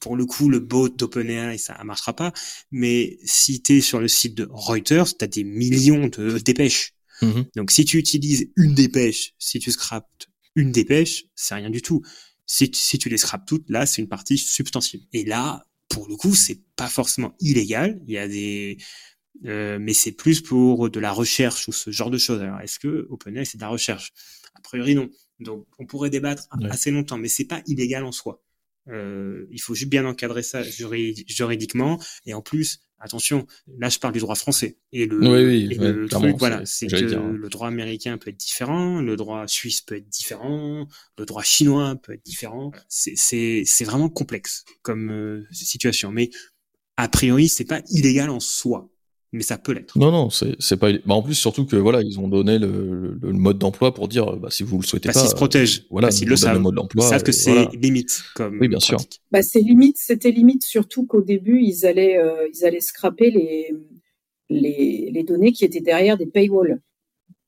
[0.00, 2.32] pour le coup, le bot d'OpenAI, ça marchera pas.
[2.72, 6.92] Mais si tu es sur le site de Reuters, tu as des millions de dépêches.
[7.22, 7.46] Mm-hmm.
[7.56, 10.08] Donc si tu utilises une dépêche, si tu scrapes
[10.56, 12.02] une dépêche, c'est rien du tout.
[12.48, 15.02] Si, si tu les scrapes toutes, là, c'est une partie substantielle.
[15.12, 18.00] Et là, pour le coup, c'est pas forcément illégal.
[18.06, 18.78] Il y a des,
[19.44, 22.40] euh, mais c'est plus pour de la recherche ou ce genre de choses.
[22.40, 24.12] Alors, est-ce que OpenAI c'est de la recherche?
[24.54, 25.08] A priori, non.
[25.38, 28.42] Donc, on pourrait débattre assez longtemps, mais c'est pas illégal en soi.
[28.88, 32.02] Euh, il faut juste bien encadrer ça juridiquement.
[32.26, 33.46] Et en plus, Attention,
[33.78, 34.76] là je parle du droit français.
[34.92, 39.16] Et le, oui, le truc, voilà, c'est que le droit américain peut être différent, le
[39.16, 42.72] droit suisse peut être différent, le droit chinois peut être différent.
[42.88, 46.10] C'est vraiment complexe comme euh, situation.
[46.10, 46.30] Mais
[46.96, 48.90] a priori, c'est pas illégal en soi
[49.32, 49.98] mais ça peut l'être.
[49.98, 50.92] Non, non, c'est pas.
[50.92, 54.36] Bah, en plus, surtout que voilà, ils ont donné le, le, mode d'emploi pour dire,
[54.36, 55.84] bah, si vous le souhaitez bah, pas, ils se protègent.
[55.90, 56.54] voilà, ils le savent.
[56.54, 58.58] Le mode d'emploi, ils savent que c'est limite comme.
[58.60, 58.98] Oui, bien sûr.
[59.30, 59.96] Bah, c'est limite.
[59.98, 63.74] C'était limite surtout qu'au début, ils allaient, euh, ils allaient scraper les,
[64.48, 66.80] les, les données qui étaient derrière des paywalls.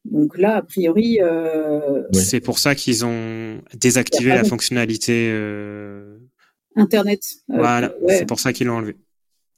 [0.04, 2.02] Donc là, a priori, euh...
[2.12, 6.18] c'est pour ça qu'ils ont désactivé la fonctionnalité euh...
[6.74, 7.20] Internet.
[7.50, 8.96] Euh, voilà, c'est pour ça qu'ils l'ont enlevé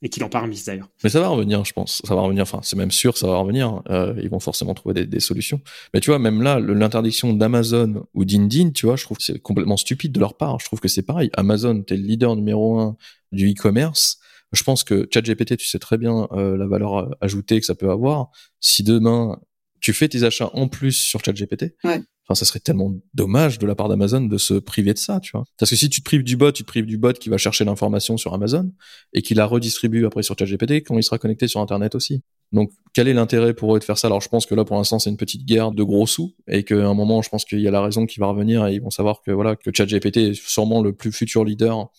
[0.03, 0.89] et qui l'ont pas remise d'ailleurs.
[1.05, 2.03] Mais ça va revenir, je pense.
[2.05, 2.43] Ça va revenir.
[2.43, 3.83] Enfin, c'est même sûr, ça va revenir.
[3.89, 5.61] Euh, ils vont forcément trouver des, des, solutions.
[5.95, 9.39] Mais tu vois, même là, l'interdiction d'Amazon ou d'Indin, tu vois, je trouve que c'est
[9.39, 10.59] complètement stupide de leur part.
[10.59, 11.31] Je trouve que c'est pareil.
[11.35, 12.97] Amazon, t'es le leader numéro un
[13.31, 14.19] du e-commerce.
[14.53, 17.91] Je pense que ChatGPT, tu sais très bien euh, la valeur ajoutée que ça peut
[17.91, 18.31] avoir.
[18.61, 19.39] Si demain
[19.81, 22.03] tu fais tes achats en plus sur ChatGPT, ouais.
[22.25, 25.33] Enfin, ça serait tellement dommage de la part d'Amazon de se priver de ça, tu
[25.33, 25.45] vois.
[25.59, 27.37] Parce que si tu te prives du bot, tu te prives du bot qui va
[27.37, 28.71] chercher l'information sur Amazon
[29.13, 32.23] et qui la redistribue après sur ChatGPT quand il sera connecté sur Internet aussi.
[32.53, 34.07] Donc, quel est l'intérêt pour eux de faire ça?
[34.07, 36.63] Alors, je pense que là, pour l'instant, c'est une petite guerre de gros sous et
[36.65, 38.83] qu'à un moment, je pense qu'il y a la raison qui va revenir et ils
[38.83, 41.91] vont savoir que voilà que ChatGPT est sûrement le plus futur leader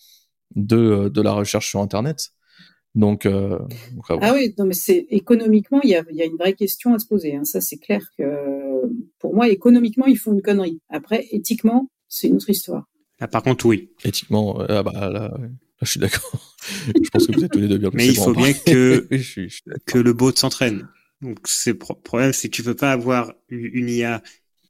[0.54, 2.30] de de la recherche sur Internet.
[2.94, 3.58] Donc, euh,
[4.08, 7.00] ah oui, non mais c'est économiquement, il y a, y a, une vraie question à
[7.00, 7.34] se poser.
[7.34, 7.44] Hein.
[7.44, 8.22] Ça, c'est clair que
[9.18, 10.80] pour moi, économiquement, ils font une connerie.
[10.88, 12.84] Après, éthiquement, c'est une autre histoire.
[13.20, 13.90] Ah, par contre, oui.
[14.04, 15.36] Éthiquement, ah bah là,
[15.82, 16.56] je suis d'accord.
[17.02, 17.90] je pense que vous êtes tous les deux bien.
[17.92, 20.88] Mais il faut bien que je suis, je suis que le bot s'entraîne.
[21.22, 24.22] Donc, c'est problème, c'est que tu peux pas avoir une IA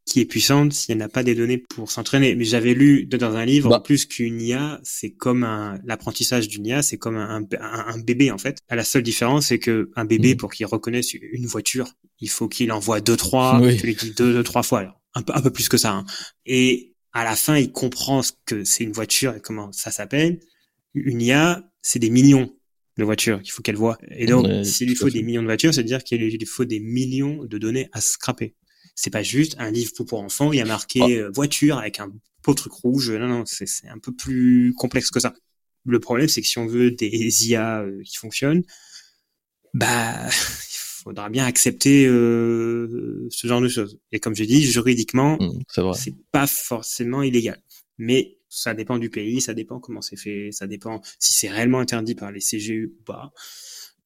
[0.04, 2.34] qui est puissante si elle n'a pas des données pour s'entraîner.
[2.34, 3.76] Mais j'avais lu dans un livre, bah.
[3.76, 8.30] en plus qu'une IA, c'est comme un, l'apprentissage d'une IA, c'est comme un, un, bébé,
[8.30, 8.58] en fait.
[8.70, 10.36] La seule différence, c'est que un bébé, mmh.
[10.36, 13.76] pour qu'il reconnaisse une voiture, il faut qu'il envoie deux, trois, oui.
[13.78, 15.00] tu lui dis deux, deux, trois fois, alors.
[15.16, 16.04] Un peu, un peu plus que ça, hein.
[16.44, 20.40] Et à la fin, il comprend ce que c'est une voiture et comment ça s'appelle.
[20.94, 22.52] Une IA, c'est des millions
[22.98, 23.98] de voitures qu'il faut qu'elle voit.
[24.10, 27.44] Et donc, s'il lui faut des millions de voitures, c'est-à-dire qu'il lui faut des millions
[27.44, 28.54] de données à scraper.
[28.94, 31.32] C'est pas juste un livre pour enfants, il y a marqué oh.
[31.32, 32.12] voiture avec un
[32.44, 33.10] beau truc rouge.
[33.10, 35.34] Non, non, c'est un peu plus complexe que ça.
[35.86, 38.62] Le problème, c'est que si on veut des IA euh, qui fonctionnent,
[39.74, 43.98] bah, il faudra bien accepter euh, ce genre de choses.
[44.12, 47.60] Et comme j'ai dit, juridiquement, mmh, c'est pas forcément illégal.
[47.98, 51.80] Mais ça dépend du pays, ça dépend comment c'est fait, ça dépend si c'est réellement
[51.80, 53.32] interdit par les CGU ou pas.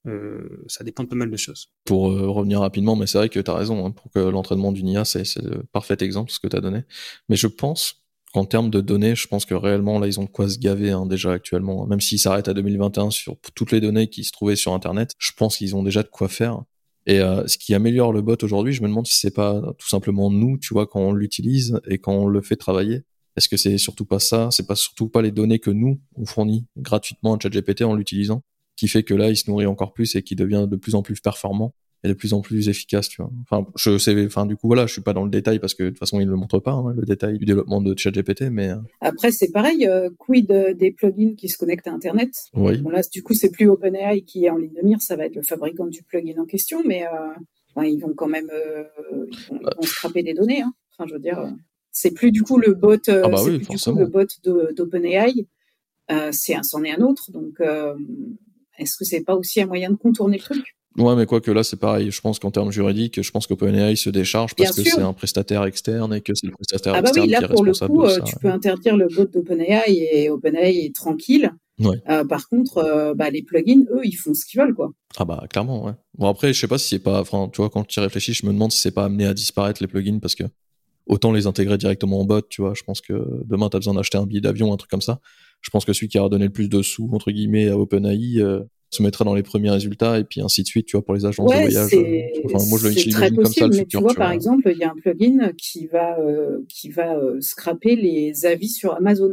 [0.06, 1.68] Euh, ça dépend de pas mal de choses.
[1.84, 4.72] Pour euh, revenir rapidement, mais c'est vrai que tu as raison, hein, pour que l'entraînement
[4.72, 6.84] d'une IA, c'est le parfait exemple, ce que tu as donné.
[7.28, 10.28] Mais je pense qu'en termes de données, je pense que réellement, là, ils ont de
[10.28, 11.86] quoi se gaver hein, déjà actuellement.
[11.86, 15.32] Même s'ils s'arrêtent à 2021 sur toutes les données qui se trouvaient sur Internet, je
[15.36, 16.62] pense qu'ils ont déjà de quoi faire.
[17.06, 19.88] Et euh, ce qui améliore le bot aujourd'hui, je me demande si c'est pas tout
[19.88, 23.02] simplement nous, tu vois, quand on l'utilise et quand on le fait travailler.
[23.36, 24.48] Est-ce que c'est surtout pas ça?
[24.50, 28.42] C'est pas surtout pas les données que nous on fournit gratuitement à ChatGPT en l'utilisant?
[28.78, 31.02] Qui fait que là, il se nourrit encore plus et qui devient de plus en
[31.02, 33.30] plus performant et de plus en plus efficace, tu vois.
[33.42, 35.82] Enfin, je sais, enfin, du coup, voilà, je suis pas dans le détail parce que
[35.82, 38.42] de toute façon, il ne le montre pas, hein, le détail du développement de ChatGPT,
[38.52, 38.70] mais.
[38.70, 40.46] Euh, Après, c'est pareil, euh, quid
[40.78, 42.30] des plugins qui se connectent à Internet?
[42.54, 42.78] Oui.
[42.78, 45.26] Bon, là, du coup, c'est plus OpenAI qui est en ligne de mire, ça va
[45.26, 48.84] être le fabricant du plugin en question, mais euh, ils vont quand même, euh,
[49.32, 50.72] ils vont, ils vont scraper des données, hein.
[50.96, 51.52] Enfin, je veux dire,
[51.90, 54.26] c'est plus du coup le bot, ah bah oui, plus du coup le bot
[54.74, 55.46] d'OpenAI,
[56.30, 57.60] c'est un, c'en est un autre, donc
[58.78, 60.76] est-ce que c'est pas aussi un moyen de contourner le truc?
[60.96, 62.10] Ouais, mais quoi que là, c'est pareil.
[62.10, 65.12] Je pense qu'en termes juridiques, je pense qu'OpenAI se décharge parce Bien que c'est un
[65.12, 67.64] prestataire externe et que c'est le prestataire Ah bah externe oui, là qui est pour
[67.64, 68.20] le coup, de euh, ça.
[68.22, 71.52] tu peux interdire le bot d'OpenAI et OpenAI est tranquille.
[71.78, 71.96] Ouais.
[72.08, 74.90] Euh, par contre, euh, bah, les plugins, eux, ils font ce qu'ils veulent, quoi.
[75.16, 75.92] Ah bah clairement, ouais.
[76.16, 78.34] Bon après, je sais pas si c'est pas, enfin, tu vois, quand tu y réfléchis,
[78.34, 80.44] je me demande si c'est pas amené à disparaître les plugins parce que
[81.06, 82.74] autant les intégrer directement en bot, tu vois.
[82.74, 85.20] Je pense que demain, t'as besoin d'acheter un billet d'avion, un truc comme ça.
[85.60, 88.36] Je pense que celui qui aura donné le plus de sous entre guillemets à OpenAI
[88.40, 91.14] euh, se mettra dans les premiers résultats et puis ainsi de suite, tu vois, pour
[91.14, 91.90] les agences Ouais, de voyage.
[91.90, 93.98] c'est euh, Enfin, moi, je l'imagine comme ça possible, le mais futur.
[94.00, 94.34] tu vois, tu par vois.
[94.34, 98.68] exemple, il y a un plugin qui va, euh, qui va euh, scraper les avis
[98.70, 99.32] sur Amazon.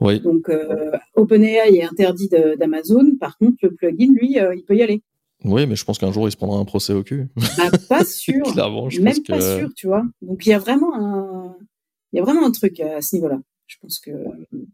[0.00, 0.20] Oui.
[0.20, 3.16] Donc, euh, OpenAI est interdit d'Amazon.
[3.18, 5.02] Par contre, le plugin, lui, il peut y aller.
[5.44, 7.26] Oui, mais je pense qu'un jour, il se prendra un procès au cul.
[7.56, 8.42] Bah, pas sûr.
[8.52, 9.58] Clairement, je Même pense pas que.
[9.58, 10.04] sûr, tu vois.
[10.22, 11.56] Donc, il y a vraiment un,
[12.12, 13.40] il y a vraiment un truc à ce niveau-là.
[13.68, 14.10] Je pense que,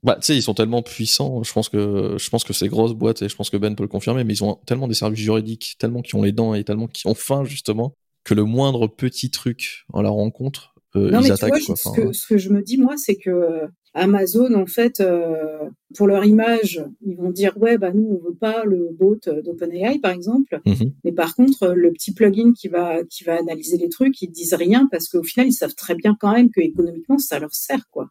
[0.03, 1.43] Bah, tu sais, ils sont tellement puissants.
[1.43, 3.83] Je pense que, je pense que ces grosses boîtes, et je pense que Ben peut
[3.83, 6.65] le confirmer, mais ils ont tellement des services juridiques, tellement qui ont les dents et
[6.65, 11.35] tellement qui ont faim, justement, que le moindre petit truc en la rencontre non, mais
[11.35, 15.01] tu vois, ce, que, ce que je me dis moi, c'est que Amazon, en fait,
[15.01, 19.19] euh, pour leur image, ils vont dire ouais, bah nous on veut pas le bot
[19.27, 20.93] d'OpenAI par exemple, mhm.
[21.05, 24.55] mais par contre le petit plugin qui va qui va analyser les trucs, ils disent
[24.55, 27.89] rien parce qu'au final ils savent très bien quand même que économiquement ça leur sert
[27.91, 28.09] quoi.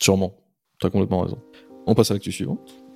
[0.00, 0.34] Sûrement,
[0.78, 1.38] tu as complètement raison.
[1.86, 2.86] On passe à l'actu suivante.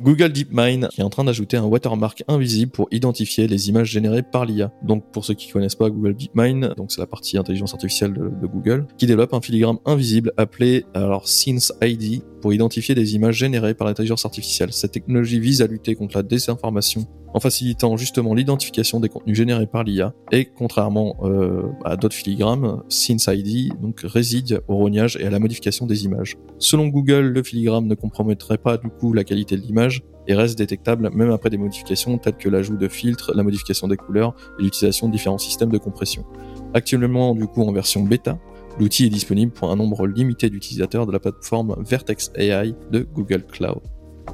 [0.00, 4.22] Google DeepMind qui est en train d'ajouter un watermark invisible pour identifier les images générées
[4.22, 4.70] par l'IA.
[4.82, 8.46] Donc pour ceux qui connaissent pas Google DeepMind, donc c'est la partie intelligence artificielle de,
[8.46, 13.74] Google, qui développe un filigrane invisible appelé alors Since ID pour identifier des images générées
[13.74, 14.72] par l'intelligence artificielle.
[14.72, 19.66] Cette technologie vise à lutter contre la désinformation en facilitant justement l'identification des contenus générés
[19.66, 22.82] par l'IA et contrairement euh, à d'autres filigrammes,
[23.28, 26.36] ID donc réside au rognage et à la modification des images.
[26.58, 30.56] Selon Google, le filigrane ne compromettrait pas du coup la qualité de l'image et reste
[30.56, 34.62] détectable même après des modifications telles que l'ajout de filtres, la modification des couleurs et
[34.62, 36.24] l'utilisation de différents systèmes de compression.
[36.72, 38.38] Actuellement du coup en version bêta,
[38.78, 43.44] L'outil est disponible pour un nombre limité d'utilisateurs de la plateforme Vertex AI de Google
[43.50, 43.80] Cloud.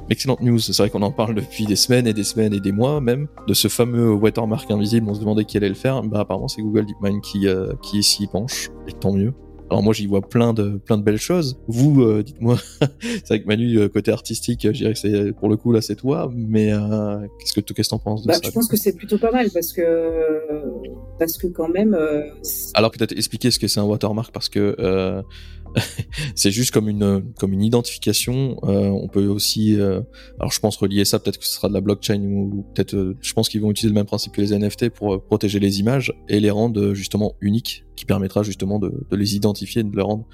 [0.09, 2.73] Excellente news, c'est vrai qu'on en parle depuis des semaines et des semaines et des
[2.73, 6.21] mois même, de ce fameux watermark invisible, on se demandait qui allait le faire, bah
[6.21, 9.33] apparemment c'est Google DeepMind qui, euh, qui s'y penche, et tant mieux.
[9.69, 11.59] Alors moi j'y vois plein de plein de belles choses.
[11.67, 12.57] Vous euh, dites-moi,
[13.01, 15.95] c'est avec Manu euh, côté artistique, je dirais que c'est pour le coup là c'est
[15.95, 18.77] toi, mais euh, qu'est-ce que qu'est-ce que t'en penses de bah, ça Je pense que
[18.77, 19.83] c'est plutôt pas mal parce que
[21.17, 21.97] parce que quand même.
[22.73, 24.75] Alors peut-être expliquer ce que c'est un watermark parce que
[26.35, 28.57] c'est juste comme une comme une identification.
[28.63, 30.01] Euh, on peut aussi, euh,
[30.39, 33.17] alors je pense relier ça, peut-être que ce sera de la blockchain ou peut-être, euh,
[33.21, 36.13] je pense qu'ils vont utiliser le même principe que les NFT pour protéger les images
[36.29, 40.25] et les rendre justement uniques, qui permettra justement de, les identifier, de les rendre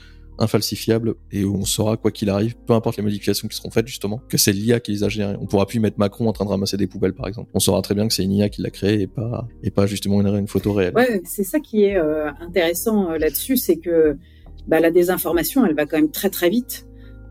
[0.42, 4.22] infalsifiables et on saura quoi qu'il arrive, peu importe les modifications qui seront faites justement,
[4.30, 5.36] que c'est l'IA qui les a générées.
[5.42, 7.52] On pourra plus mettre Macron en train de ramasser des poubelles par exemple.
[7.54, 9.86] On saura très bien que c'est une IA qui l'a créé et pas et pas
[9.86, 10.94] justement une, une photo réelle.
[10.96, 11.98] Ouais, c'est ça qui est
[12.40, 14.18] intéressant là-dessus, c'est que
[14.70, 16.86] bah, la désinformation, elle va quand même très très vite.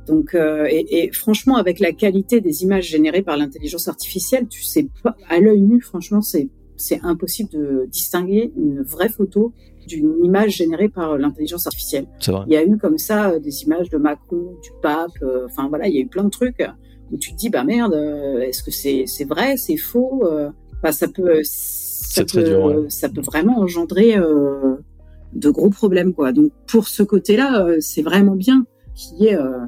[0.07, 4.63] Donc, euh, et, et, franchement, avec la qualité des images générées par l'intelligence artificielle, tu
[4.63, 6.49] sais pas, à l'œil nu, franchement, c'est
[6.79, 9.53] c'est impossible de distinguer une vraie photo
[9.87, 12.07] d'une image générée par l'intelligence artificielle.
[12.27, 12.45] Vrai.
[12.47, 15.69] Il y a eu comme ça euh, des images de Macron, du pape, euh, enfin
[15.69, 16.63] voilà, il y a eu plein de trucs
[17.11, 20.23] où tu te dis bah merde, euh, est-ce que c'est c'est vrai, c'est faux
[20.83, 24.15] bah, ça peut ça peut, dur, ça peut vraiment engendrer
[25.35, 26.33] de gros problèmes quoi.
[26.33, 29.67] Donc pour ce côté-là, euh, c'est vraiment bien qu'il y ait euh,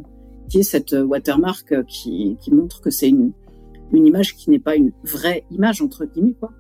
[0.48, 3.32] qu'il y ait cette watermark euh, qui, qui montre que c'est une
[3.92, 6.52] une image qui n'est pas une vraie image entre guillemets quoi.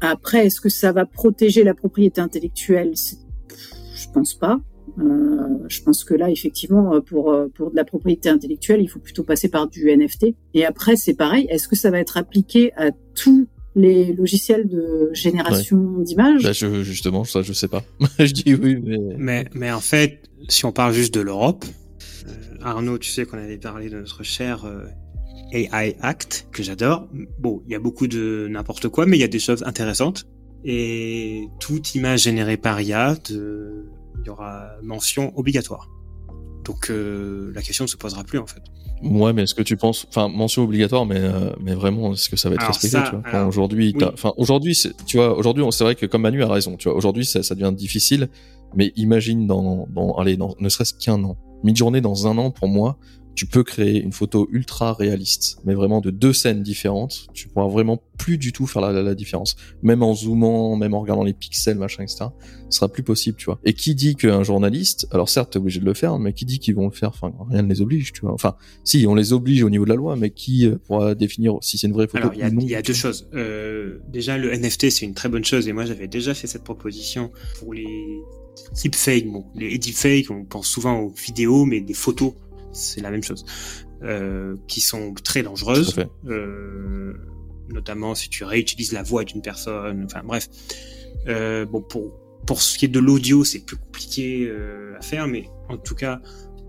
[0.00, 2.92] Après, est-ce que ça va protéger la propriété intellectuelle?
[2.94, 4.60] Je pense pas.
[4.98, 9.24] Euh, je pense que là, effectivement, pour pour de la propriété intellectuelle, il faut plutôt
[9.24, 10.34] passer par du NFT.
[10.52, 11.46] Et après, c'est pareil.
[11.48, 17.24] Est-ce que ça va être appliqué à tout les logiciels de génération d'images bah, Justement,
[17.24, 17.84] ça, je sais pas.
[18.18, 18.98] je dis oui, mais...
[19.18, 19.44] mais...
[19.54, 19.70] mais.
[19.70, 21.64] en fait, si on parle juste de l'Europe,
[22.26, 22.30] euh,
[22.62, 24.86] Arnaud, tu sais qu'on avait parlé de notre cher euh,
[25.52, 27.06] AI Act, que j'adore.
[27.38, 30.24] Bon, il y a beaucoup de n'importe quoi, mais il y a des choses intéressantes.
[30.64, 35.88] Et toute image générée par IA, il y aura mention obligatoire.
[36.64, 38.62] Donc euh, la question ne se posera plus en fait.
[39.02, 42.36] Ouais, mais est-ce que tu penses, enfin, mention obligatoire, mais euh, mais vraiment, est-ce que
[42.36, 43.44] ça va être respecté tu vois?
[43.44, 46.96] Aujourd'hui, enfin, aujourd'hui, tu vois, aujourd'hui, c'est vrai que comme Manu a raison, tu vois,
[46.96, 48.28] aujourd'hui, ça, ça devient difficile,
[48.74, 52.68] mais imagine dans, dans, allez, dans, ne serait-ce qu'un an, mid-journée dans un an, pour
[52.68, 52.96] moi,
[53.36, 57.26] tu peux créer une photo ultra réaliste, mais vraiment de deux scènes différentes.
[57.34, 59.56] Tu pourras vraiment plus du tout faire la, la, différence.
[59.82, 62.24] Même en zoomant, même en regardant les pixels, machin, etc.
[62.70, 63.60] Ce sera plus possible, tu vois.
[63.66, 66.58] Et qui dit qu'un journaliste, alors certes, t'es obligé de le faire, mais qui dit
[66.58, 68.32] qu'ils vont le faire Enfin, rien ne les oblige, tu vois.
[68.32, 71.58] Enfin, si, on les oblige au niveau de la loi, mais qui euh, pourra définir
[71.60, 73.28] si c'est une vraie photo Alors, il y a, deux choses.
[73.34, 76.64] Euh, déjà, le NFT, c'est une très bonne chose, et moi, j'avais déjà fait cette
[76.64, 77.86] proposition pour les
[78.82, 79.30] deepfakes.
[79.30, 82.32] Bon, les deepfakes, on pense souvent aux vidéos, mais des photos
[82.76, 83.44] c'est la même chose,
[84.02, 87.14] euh, qui sont très dangereuses, euh,
[87.70, 90.04] notamment si tu réutilises la voix d'une personne.
[90.04, 90.48] Enfin bref,
[91.26, 92.12] euh, bon pour
[92.46, 94.52] pour ce qui est de l'audio, c'est plus compliqué
[94.96, 96.20] à faire, mais en tout cas,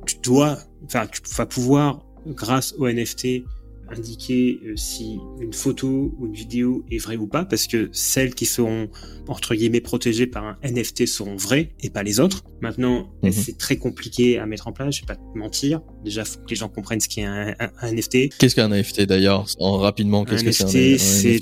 [0.08, 3.43] tu dois, enfin tu vas pouvoir grâce au NFT
[3.89, 8.36] indiquer euh, si une photo ou une vidéo est vraie ou pas, parce que celles
[8.36, 8.89] qui seront
[9.28, 12.43] entre guillemets protégées par un NFT seront vraies et pas les autres.
[12.62, 13.32] Maintenant, mhm.
[13.32, 14.95] c'est très compliqué à mettre en place.
[14.95, 15.82] Je vais pas te mentir.
[16.04, 18.38] Déjà, faut que les gens comprennent ce qu'est un, un, NFT.
[18.38, 19.45] Qu'est-ce qu'un NFT d'ailleurs?
[19.60, 20.97] En rapidement, qu'est-ce que c'est un, NFT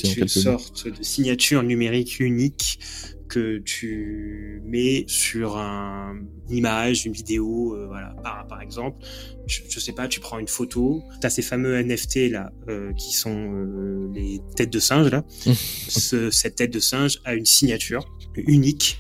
[0.06, 2.80] C'est une sorte de signature numérique unique
[3.28, 6.16] que tu mets sur un,
[6.50, 9.06] une image, une vidéo, euh, voilà, par, par exemple.
[9.48, 12.94] Je, je, sais pas, tu prends une photo, tu as ces fameux NFT là, euh,
[12.94, 15.24] qui sont euh, les têtes de singe là.
[15.88, 19.00] Ce, cette tête de singe a une signature unique,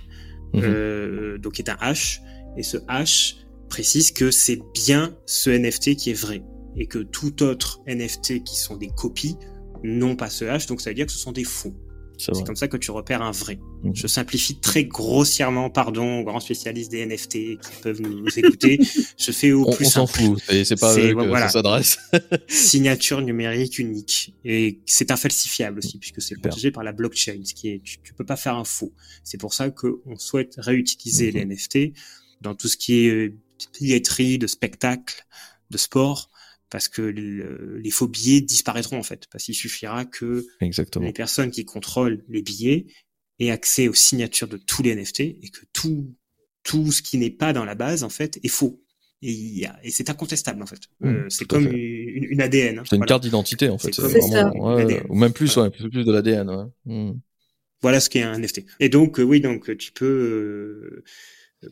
[0.53, 1.37] mhm.
[1.37, 2.21] donc est un H.
[2.57, 3.37] Et ce hash
[3.69, 6.43] précise que c'est bien ce NFT qui est vrai
[6.77, 9.37] et que tout autre NFT qui sont des copies
[9.83, 11.75] n'ont pas ce hash, donc ça veut dire que ce sont des faux.
[12.17, 13.59] C'est comme ça que tu repères un vrai.
[13.83, 13.95] Mhm.
[13.95, 18.79] Je simplifie très grossièrement, pardon, aux grands spécialistes des NFT qui peuvent nous, écouter.
[19.17, 20.11] Je fais au plus simple.
[20.13, 21.99] On s'en fout, c'est pas eux que ça s'adresse.
[22.47, 24.35] Signature numérique unique.
[24.43, 28.13] Et c'est infalsifiable aussi, puisque c'est protégé par la blockchain, ce qui est, tu, tu
[28.13, 28.93] peux pas faire un faux.
[29.23, 31.93] C'est pour ça qu'on souhaite réutiliser les NFT
[32.41, 33.33] dans tout ce qui est euh,
[33.79, 35.25] billetterie, de spectacle,
[35.69, 36.29] de sport,
[36.69, 41.65] parce que les faux billets disparaîtront en fait, parce qu'il suffira que les personnes qui
[41.65, 42.87] contrôlent les billets
[43.39, 46.13] aient accès aux signatures de tous les NFT et que tout
[46.63, 48.81] tout ce qui n'est pas dans la base en fait est faux.
[49.21, 50.81] Et, et c'est incontestable en fait.
[50.99, 52.79] Mmh, euh, c'est comme une, ADN.
[52.79, 53.93] Hein, c'est une carte d'identité en fait.
[53.93, 54.75] C'est vraiment,
[55.09, 56.69] ou même plus, ouais, plus, de l'ADN.
[56.85, 57.13] Mmh.
[57.81, 58.65] Voilà ce qu'est un NFT.
[58.79, 61.03] Et donc euh, oui, donc tu peux euh,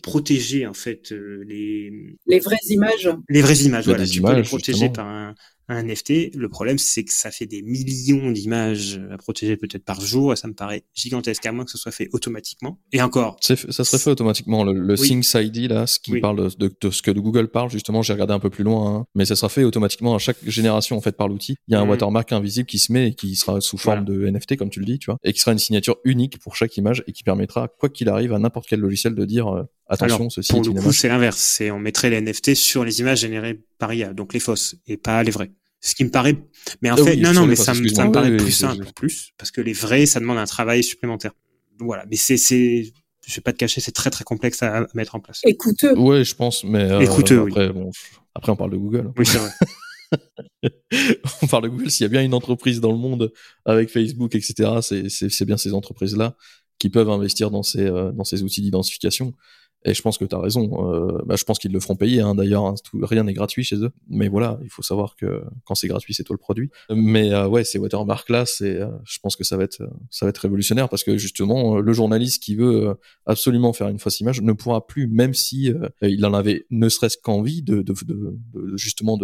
[0.01, 1.91] protéger en fait euh, les
[2.27, 3.10] les vraies images.
[3.29, 4.06] Les vraies images, voilà.
[4.06, 5.36] Tu peux les protéger par un,
[5.69, 6.36] un NFT.
[6.36, 10.36] Le problème, c'est que ça fait des millions d'images à protéger peut-être par jour, et
[10.36, 12.79] ça me paraît gigantesque, à moins que ce soit fait automatiquement.
[12.91, 13.38] Et encore.
[13.41, 14.63] Ça serait fait automatiquement.
[14.63, 18.01] Le, le Things ID, là, ce qui parle de, de, ce que Google parle, justement,
[18.01, 20.97] j'ai regardé un peu plus loin, hein, mais ça sera fait automatiquement à chaque génération,
[20.97, 21.56] en fait, par l'outil.
[21.67, 21.89] Il y a un mmh.
[21.89, 24.86] watermark invisible qui se met et qui sera sous forme de NFT, comme tu le
[24.86, 27.67] dis, tu vois, et qui sera une signature unique pour chaque image et qui permettra,
[27.67, 30.91] quoi qu'il arrive, à n'importe quel logiciel de dire, euh, attention, ceci pour le coup,
[30.91, 31.38] c'est l'inverse.
[31.38, 34.97] C'est, on mettrait les NFT sur les images générées par IA, donc les fausses, et
[34.97, 35.51] pas les vraies.
[35.82, 36.38] Ce qui me paraît,
[36.82, 39.32] mais en ah fait, non, non, mais ça, me, ça me paraît plus simple, plus,
[39.38, 41.34] parce que les vrais, ça demande un travail supplémentaire.
[41.79, 42.93] Voilà, mais c'est, c'est,
[43.25, 45.41] je vais pas te cacher, c'est très très complexe à, mettre en place.
[45.45, 45.97] Écouteux.
[45.97, 47.91] Ouais, je pense, mais euh, Écouteux, après, bon,
[48.34, 49.12] après on parle de Google.
[49.17, 49.51] Oui, c'est vrai.
[51.41, 51.91] on parle de Google.
[51.91, 53.34] S'il y a bien une entreprise dans le monde
[53.65, 56.38] avec Facebook, etc., c'est, c'est, c'est bien ces entreprises-là
[56.79, 59.34] qui peuvent investir dans ces, euh, dans ces outils d'identification.
[59.86, 60.93] Et je pense que tu as raison.
[60.93, 62.22] Euh, bah, je pense qu'ils le feront payer.
[62.22, 63.91] Hein, D'ailleurs, hein, rien n'est gratuit chez eux.
[64.08, 66.69] Mais voilà, il faut savoir que quand c'est gratuit, c'est toi le produit.
[66.89, 70.26] Mais euh, ouais, ces watermarks là, c'est, euh, je pense que ça va être, ça
[70.26, 74.41] va être révolutionnaire parce que justement, le journaliste qui veut absolument faire une fausse image
[74.41, 79.17] ne pourra plus, même si il en avait ne serait-ce qu'envie de, de, de, justement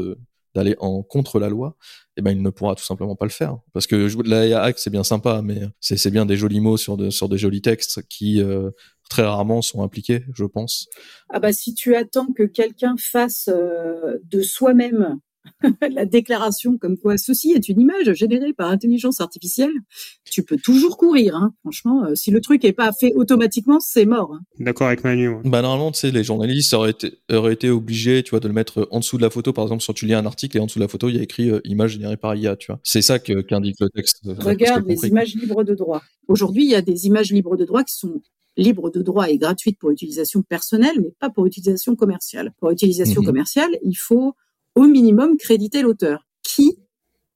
[0.56, 1.78] d'aller en contre la loi,
[2.18, 4.90] eh ben il ne pourra tout simplement pas le faire parce que la hack c'est
[4.90, 8.42] bien sympa mais c'est bien des jolis mots sur de sur des jolis textes qui
[9.10, 10.88] très rarement sont impliqués, je pense.
[11.30, 15.20] Ah bah si tu attends que quelqu'un fasse euh, de soi-même
[15.94, 19.72] la déclaration comme quoi ceci est une image générée par intelligence artificielle,
[20.30, 21.36] tu peux toujours courir.
[21.36, 21.54] Hein.
[21.62, 24.34] Franchement, euh, si le truc est pas fait automatiquement, c'est mort.
[24.34, 24.42] Hein.
[24.60, 25.38] D'accord avec Manu.
[25.44, 28.54] Bah normalement, tu sais, les journalistes auraient été, auraient été obligés, tu vois, de le
[28.54, 29.54] mettre en dessous de la photo.
[29.54, 31.20] Par exemple, si tu lis un article et en dessous de la photo, il y
[31.20, 32.80] a écrit euh, image générée par IA, tu vois.
[32.84, 34.22] C'est ça qu'indique le texte.
[34.26, 36.02] Regarde les images libres de droit.
[36.28, 38.22] Aujourd'hui, il y a des images libres de droit qui sont
[38.60, 42.54] libre de droit et gratuite pour utilisation personnelle, mais pas pour utilisation commerciale.
[42.60, 43.28] Pour utilisation mhm.
[43.28, 44.36] commerciale, il faut
[44.76, 46.28] au minimum créditer l'auteur.
[46.44, 46.78] Qui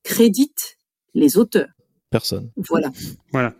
[0.04, 0.78] crédite
[1.14, 1.70] les auteurs?
[2.10, 2.52] Personne.
[2.58, 2.92] Voilà.
[3.32, 3.56] Voilà.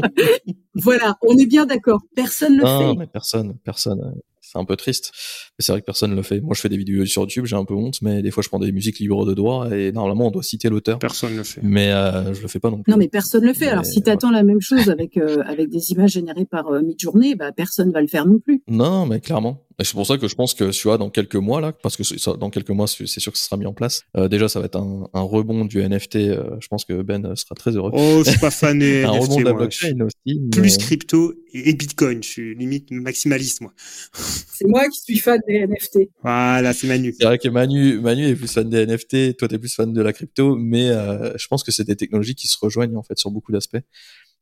[0.75, 2.01] voilà, on est bien d'accord.
[2.15, 2.95] Personne ne le fait.
[2.97, 4.19] Mais personne, personne
[4.51, 5.11] c'est un peu triste.
[5.57, 6.41] Mais c'est vrai que personne ne le fait.
[6.41, 8.49] Moi, je fais des vidéos sur YouTube, j'ai un peu honte, mais des fois, je
[8.49, 10.99] prends des musiques libres de droit et normalement, on doit citer l'auteur.
[10.99, 11.61] Personne ne le fait.
[11.63, 12.91] Mais euh, je le fais pas non plus.
[12.91, 13.67] Non, mais personne ne le fait.
[13.67, 16.81] Alors, si tu attends la même chose avec euh, avec des images générées par euh,
[16.81, 18.63] Midjourney, bah personne va le faire non plus.
[18.67, 19.65] Non, mais clairement.
[19.79, 21.95] Et c'est pour ça que je pense que tu vois dans quelques mois là, parce
[21.95, 24.03] que ça, dans quelques mois c'est sûr que ça sera mis en place.
[24.17, 26.15] Euh, déjà ça va être un, un rebond du NFT.
[26.17, 27.91] Euh, je pense que Ben sera très heureux.
[27.93, 30.41] Oh, je suis pas fan des un rebond de la blockchain aussi.
[30.51, 32.21] Plus crypto et Bitcoin.
[32.21, 33.73] Je suis limite maximaliste moi.
[34.13, 36.09] C'est moi qui suis fan des NFT.
[36.21, 37.15] Voilà, c'est Manu.
[37.17, 39.37] C'est vrai que Manu, Manu est plus fan des NFT.
[39.37, 42.35] Toi t'es plus fan de la crypto, mais euh, je pense que c'est des technologies
[42.35, 43.77] qui se rejoignent en fait sur beaucoup d'aspects.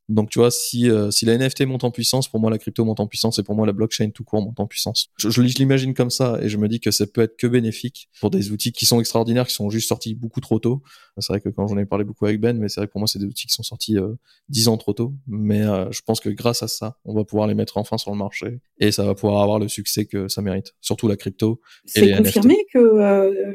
[0.08, 2.84] Donc tu vois, si, euh, si la NFT monte en puissance, pour moi la crypto
[2.84, 5.08] monte en puissance et pour moi la blockchain tout court monte en puissance.
[5.18, 8.08] Je, je, l'imagine comme ça et je me dis que ça peut être que bénéfique
[8.20, 10.82] pour des outils qui sont extraordinaires, qui sont juste sortis beaucoup trop tôt.
[11.18, 13.00] C'est vrai que quand j'en ai parlé beaucoup avec Ben, mais c'est vrai que pour
[13.00, 14.14] moi c'est des outils qui sont sortis euh,
[14.48, 15.12] dix ans trop tôt.
[15.26, 18.10] Mais euh, je pense que grâce à ça, on va pouvoir les mettre enfin sur
[18.10, 20.74] le marché et ça va pouvoir avoir le succès que ça mérite.
[20.80, 21.60] Surtout la crypto.
[21.84, 22.78] C'est confirmé que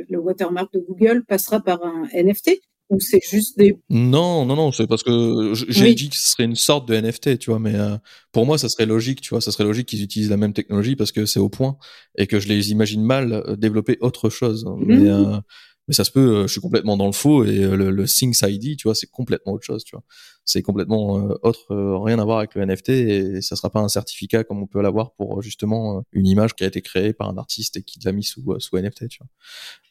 [0.08, 4.72] le watermark de Google passera par un NFT ou c'est juste des Non, non, non,
[4.72, 7.76] c'est parce que j'ai dit que ce serait une sorte de NFT, tu vois, mais
[7.76, 7.98] euh,
[8.32, 10.96] pour moi, ça serait logique, tu vois, ça serait logique qu'ils utilisent la même technologie
[10.96, 11.78] parce que c'est au point
[12.18, 14.66] et que je les imagine mal euh, développer autre chose.
[14.80, 15.08] Mais, mmh.
[15.08, 15.40] euh,
[15.88, 18.78] mais ça se peut, je suis complètement dans le faux et le, le Things ID,
[18.78, 20.04] tu vois, c'est complètement autre chose, tu vois
[20.46, 23.80] c'est complètement euh, autre, euh, rien à voir avec le NFT et ça sera pas
[23.80, 27.14] un certificat comme on peut l'avoir pour euh, justement une image qui a été créée
[27.14, 29.28] par un artiste et qui l'a mis sous, sous NFT, tu vois.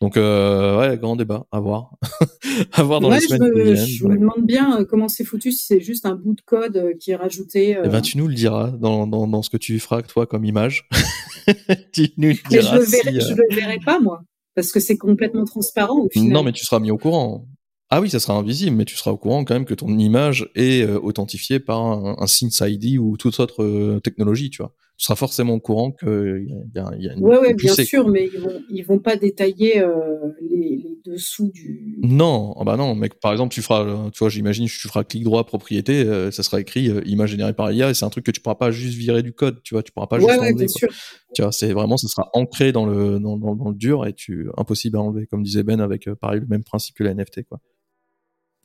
[0.01, 1.97] Donc ouais, grand débat, à voir,
[2.73, 5.65] à voir dans les semaines je me, Je me demande bien comment c'est foutu si
[5.65, 7.79] c'est juste un bout de code qui est rajouté.
[7.83, 10.45] Eh ben tu nous le diras dans, dans, dans ce que tu feras toi comme
[10.45, 10.89] image.
[11.93, 12.79] tu nous le diras.
[12.79, 14.23] Mais je le verrai, je le verrai pas moi
[14.55, 16.33] parce que c'est complètement transparent au final.
[16.33, 17.47] Non, mais tu seras mis au courant.
[17.91, 20.51] Ah oui, ça sera invisible, mais tu seras au courant quand même que ton image
[20.55, 24.75] est euh, authentifiée par un, un ou toute autre euh, technologie, tu vois.
[25.03, 26.47] Tu seras forcément au courant qu'il
[26.77, 27.25] y a, y a une.
[27.25, 29.97] Ouais, ouais, bien sûr, mais ils vont, ils vont pas détailler euh,
[30.41, 31.99] les, les, dessous du.
[32.05, 33.19] Non, ah bah non, mec.
[33.19, 36.85] Par exemple, tu feras, tu vois, j'imagine, tu feras clic droit propriété, ça sera écrit
[37.05, 39.33] image générée par IA, et c'est un truc que tu pourras pas juste virer du
[39.33, 40.89] code, tu vois, tu pourras pas ouais, juste ouais, Bien sûr.
[41.35, 44.13] Tu vois, c'est vraiment, ça sera ancré dans le dans, dans, dans, le dur et
[44.13, 47.43] tu impossible à enlever, comme disait Ben avec pareil le même principe que la NFT,
[47.43, 47.59] quoi.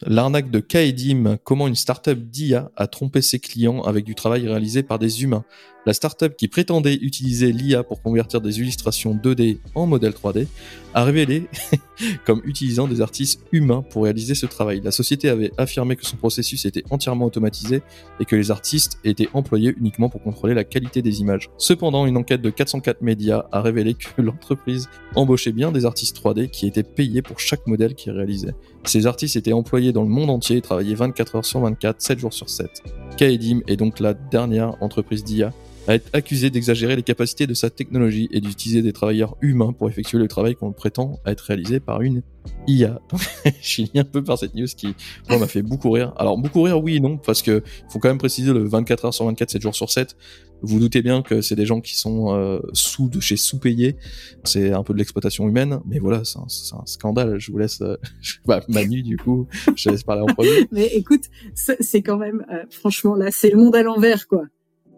[0.05, 4.83] L'arnaque de Kaedim, comment une startup d'IA a trompé ses clients avec du travail réalisé
[4.83, 5.43] par des humains?
[5.87, 10.45] La startup qui prétendait utiliser l'IA pour convertir des illustrations 2D en modèle 3D
[10.93, 11.45] a révélé
[12.25, 14.81] comme utilisant des artistes humains pour réaliser ce travail.
[14.83, 17.83] La société avait affirmé que son processus était entièrement automatisé
[18.19, 21.49] et que les artistes étaient employés uniquement pour contrôler la qualité des images.
[21.57, 26.49] Cependant, une enquête de 404 médias a révélé que l'entreprise embauchait bien des artistes 3D
[26.49, 28.55] qui étaient payés pour chaque modèle qu'ils réalisaient.
[28.83, 32.19] Ces artistes étaient employés dans le monde entier et travaillaient 24 heures sur 24, 7
[32.19, 32.83] jours sur 7.
[33.15, 35.53] Kaedim est donc la dernière entreprise d'IA
[35.87, 39.89] à être accusé d'exagérer les capacités de sa technologie et d'utiliser des travailleurs humains pour
[39.89, 42.21] effectuer le travail qu'on prétend être réalisé par une
[42.67, 42.99] IA.
[43.45, 44.93] je suis un peu par cette news qui
[45.29, 46.13] m'a fait beaucoup rire.
[46.17, 49.25] Alors beaucoup rire oui non parce que faut quand même préciser le 24 heures sur
[49.25, 50.15] 24 7 jours sur 7.
[50.63, 53.95] Vous doutez bien que c'est des gens qui sont euh, sous de chez sous-payés.
[54.43, 57.39] C'est un peu de l'exploitation humaine, mais voilà, c'est un, un, scandale.
[57.39, 57.95] Je vous laisse euh,
[58.45, 60.67] bah, Manu du coup, je laisse parler en premier.
[60.71, 64.43] mais écoute, c'est quand même euh, franchement là, c'est le monde à l'envers quoi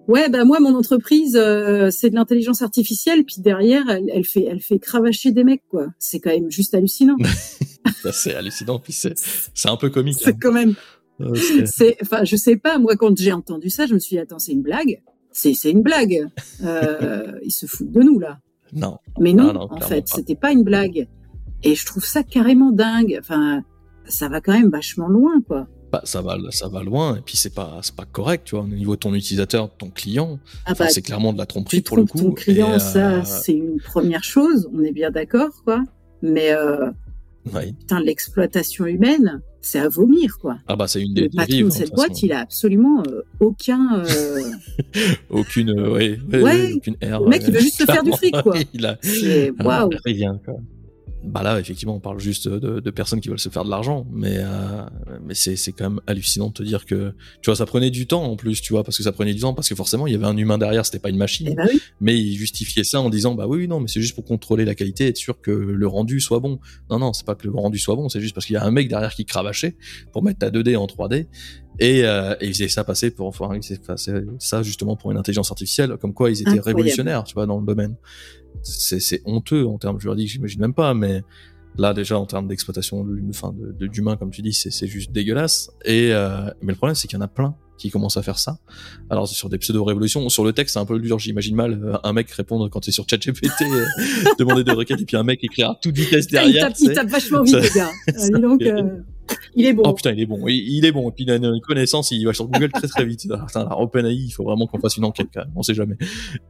[0.09, 4.43] ouais, bah moi mon entreprise euh, c'est de l'intelligence artificielle, puis derrière elle, elle, fait
[4.43, 5.87] elle fait cravacher des mecs quoi.
[5.99, 7.15] C'est quand même juste hallucinant.
[8.11, 10.17] c'est hallucinant, puis c'est c'est un peu comique.
[10.19, 10.37] C'est hein.
[10.41, 10.75] quand même.
[11.65, 14.39] c'est enfin je sais pas moi quand j'ai entendu ça je me suis dit attends
[14.39, 15.01] c'est une blague.
[15.31, 16.27] C'est c'est une blague.
[16.63, 18.39] Euh, ils se foutent de nous là.
[18.73, 18.97] Non.
[19.19, 21.07] Mais non, non en fait c'était pas une blague.
[21.63, 23.17] Et je trouve ça carrément dingue.
[23.19, 23.63] Enfin
[24.07, 27.37] ça va quand même vachement loin quoi bah, ça va ça va loin et puis
[27.37, 30.73] c'est pas c'est pas correct tu vois au niveau de ton utilisateur ton client ah
[30.73, 33.79] bah, c'est clairement de la tromperie pour le coup ton client ça euh, c'est une
[33.79, 35.83] première chose on est bien d'accord quoi.
[36.21, 36.91] Mais euh,
[38.03, 40.57] l'exploitation humaine c'est à vomir quoi.
[40.67, 44.03] Ah bah c'est une des le patron de cette boîte il a absolument euh, aucun
[44.05, 44.41] euh,
[45.29, 48.55] aucune ouais, ouais, aucune le mec il veut juste se faire du fric quoi.
[48.73, 48.97] Il a
[49.63, 49.89] waouh.
[50.05, 50.55] rien quoi
[51.23, 54.07] bah là effectivement on parle juste de, de, personnes qui veulent se faire de l'argent
[54.11, 54.83] mais euh,
[55.25, 58.07] mais c'est c'est quand même hallucinant de te dire que tu vois ça prenait du
[58.07, 60.13] temps en plus tu vois parce que ça prenait du temps parce que forcément il
[60.13, 61.49] y avait un humain derrière c'était pas une machine.
[61.51, 61.81] Eh bah oui.
[61.99, 64.75] mais il justifiait ça en disant bah oui non mais c'est juste pour contrôler la
[64.75, 66.59] qualité et être sûr que le rendu soit bon.
[66.89, 68.63] Non non c'est pas que le rendu soit bon c'est juste parce qu'il y a
[68.63, 69.75] un mec derrière qui cravachait
[70.13, 71.27] pour mettre ta 2D en 3D
[71.79, 75.17] et, euh, et ils faisaient ça passer pour enfin ils faisaient ça justement pour une
[75.17, 76.67] intelligence artificielle comme quoi ils étaient Incroyable.
[76.67, 77.95] révolutionnaires tu vois dans le domaine
[78.63, 81.21] c'est honteux en termes juridiques, j'imagine même pas, mais
[81.77, 85.71] là déjà en termes d'exploitation enfin, de d'humains comme tu dis, c'est juste dégueulasse.
[85.85, 88.37] Et euh, mais le problème c'est qu'il y en a plein qui commencent à faire
[88.37, 88.59] ça.
[89.09, 92.11] Alors sur des pseudo-révolutions, sur le texte c'est un peu dur, j'imagine mal euh, un
[92.11, 93.85] mec répondre quand tu es sur ChatGPT, euh,
[94.39, 96.67] demander des requêtes et puis un mec écrire à toute vitesse derrière.
[96.67, 97.91] Il tape, il tape vachement vite, les gars.
[98.39, 98.97] donc, euh,
[99.55, 99.83] il est bon.
[99.85, 100.47] Oh putain, il est bon.
[100.47, 101.09] Il, il est bon.
[101.09, 103.21] Et puis il a une connaissance, il va sur Google très très vite.
[103.47, 105.51] Putain, la OpenAI, il faut vraiment qu'on fasse une enquête quand même.
[105.55, 105.95] On sait jamais.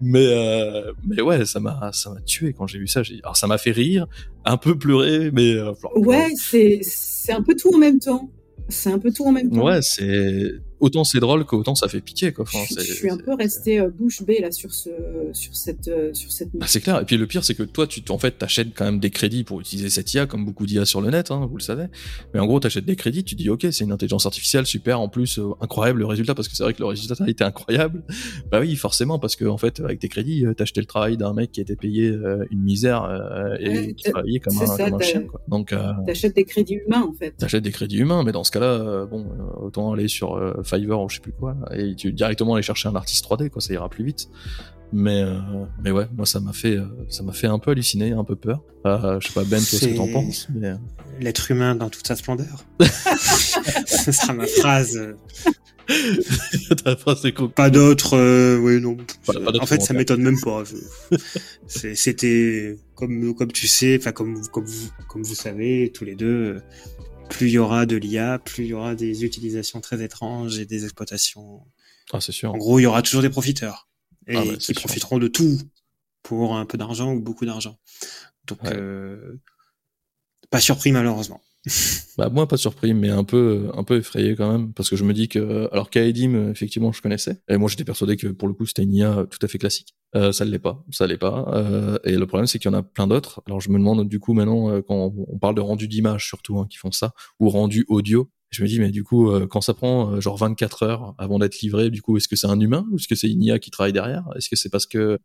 [0.01, 3.01] Mais euh, mais ouais, ça m'a ça m'a tué quand j'ai vu ça.
[3.23, 4.07] Alors ça m'a fait rire,
[4.45, 8.29] un peu pleurer, mais euh, ouais, c'est c'est un peu tout en même temps.
[8.67, 9.63] C'est un peu tout en même temps.
[9.63, 12.43] Ouais, c'est autant c'est drôle qu'autant ça fait pitié quoi.
[12.43, 14.89] Enfin, je, suis un peu resté euh, bouche bée là sur ce
[15.33, 16.49] sur cette euh, sur cette.
[16.53, 16.99] Bah, c'est clair.
[16.99, 19.43] Et puis le pire c'est que toi tu en fait t'achètes quand même des crédits
[19.43, 21.85] pour utiliser cette IA comme beaucoup d'IA sur le net, hein, vous le savez.
[22.33, 25.09] Mais en gros t'achètes des crédits, tu dis ok c'est une intelligence artificielle super en
[25.09, 28.03] plus euh, incroyable le résultat parce que c'est vrai que le résultat a été incroyable.
[28.51, 31.33] Bah oui forcément parce que en fait avec tes crédits t'as acheté le travail d'un
[31.33, 34.85] mec qui était payé euh, une misère euh, et ouais, qui travaillait comme un, ça,
[34.85, 35.41] comme un chien quoi.
[35.47, 35.73] Donc
[36.05, 37.31] t'achètes des crédits humains en fait.
[37.37, 39.27] T'achètes des crédits humains mais dans ce cas-là bon
[39.61, 40.37] autant aller sur
[40.69, 43.61] Fiverr ou je sais plus quoi et tu directement aller chercher un artiste 3D quoi
[43.61, 44.29] ça ira plus vite.
[44.91, 45.37] Mais euh,
[45.83, 48.35] mais ouais moi ça m'a fait euh, ça m'a fait un peu halluciner un peu
[48.35, 48.63] peur.
[48.85, 50.73] Euh, je sais pas Ben toi ce que t'en penses mais
[51.19, 52.65] l'être humain dans toute sa splendeur.
[53.85, 54.99] Ce sera ma phrase.
[57.55, 58.97] Pas d'autres, euh, oui, non.
[59.27, 60.63] en fait, ça m'étonne même pas.
[61.67, 66.61] C'était comme comme tu sais, enfin comme comme vous comme vous savez tous les deux,
[67.29, 70.65] plus il y aura de l'IA, plus il y aura des utilisations très étranges et
[70.65, 71.65] des exploitations.
[72.11, 72.53] Ah, c'est sûr.
[72.53, 73.87] En gros, il y aura toujours des profiteurs
[74.27, 75.59] et ah, qui profiteront de tout
[76.23, 77.77] pour un peu d'argent ou beaucoup d'argent.
[78.45, 79.39] Donc, euh,
[80.49, 81.41] pas surpris malheureusement.
[82.17, 85.03] bah moi pas surpris mais un peu un peu effrayé quand même parce que je
[85.03, 88.53] me dis que alors Kaedim effectivement je connaissais et moi j'étais persuadé que pour le
[88.53, 89.95] coup c'était une IA tout à fait classique.
[90.15, 92.73] Euh, ça ne l'est pas ça l'est pas euh, et le problème c'est qu'il y
[92.73, 93.41] en a plein d'autres.
[93.45, 96.59] Alors je me demande du coup maintenant euh, quand on parle de rendu d'image surtout
[96.59, 99.61] hein, qui font ça ou rendu audio je me dis mais du coup euh, quand
[99.61, 102.59] ça prend euh, genre 24 heures avant d'être livré du coup est-ce que c'est un
[102.59, 104.23] humain ou est-ce que c'est une IA qui travaille derrière?
[104.35, 105.19] Est-ce que c'est parce que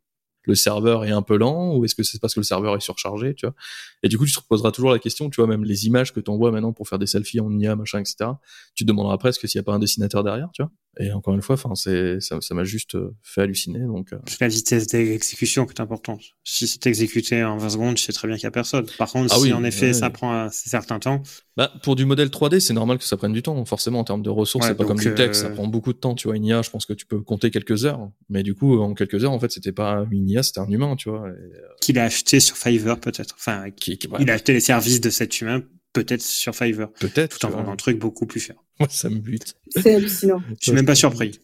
[0.45, 2.81] le serveur est un peu lent ou est-ce que c'est parce que le serveur est
[2.81, 3.55] surchargé, tu vois
[4.03, 6.21] Et du coup, tu te reposeras toujours la question, tu vois, même les images que
[6.21, 8.31] tu envoies maintenant pour faire des selfies en IA, machin, etc.
[8.75, 11.35] Tu te demanderas presque s'il n'y a pas un dessinateur derrière, tu vois Et encore
[11.35, 13.81] une fois, enfin, c'est ça, ça m'a juste euh, fait halluciner.
[13.81, 14.19] Donc, euh...
[14.41, 16.21] la vitesse d'exécution qui est importante.
[16.45, 18.87] Si c'est exécuté en 20 secondes, je sais très bien qu'il y a personne.
[18.99, 21.23] Par contre, ah si en effet ça prend un certain temps.
[21.57, 23.65] Bah, pour du modèle 3D, c'est normal que ça prenne du temps.
[23.65, 25.99] Forcément, en termes de ressources, c'est pas comme du texte, ça euh, prend beaucoup de
[25.99, 26.15] temps.
[26.15, 28.11] Tu vois, une IA, je pense que tu peux compter quelques heures.
[28.29, 30.97] Mais du coup, en quelques heures, en fait, c'était pas une IA, c'était un humain,
[30.97, 31.27] tu vois.
[31.27, 31.35] Euh,
[31.81, 33.35] qu'il a acheté sur Fiverr peut-être.
[33.39, 36.93] Enfin, qui, il a acheté les services de cet humain peut-être sur Fiverr.
[37.01, 37.39] Peut-être.
[37.39, 38.57] Tout en vendant un truc beaucoup plus cher.
[38.81, 39.55] Moi, ça me bute.
[39.69, 40.43] C'est hallucinant.
[40.61, 41.39] Je suis même pas surpris.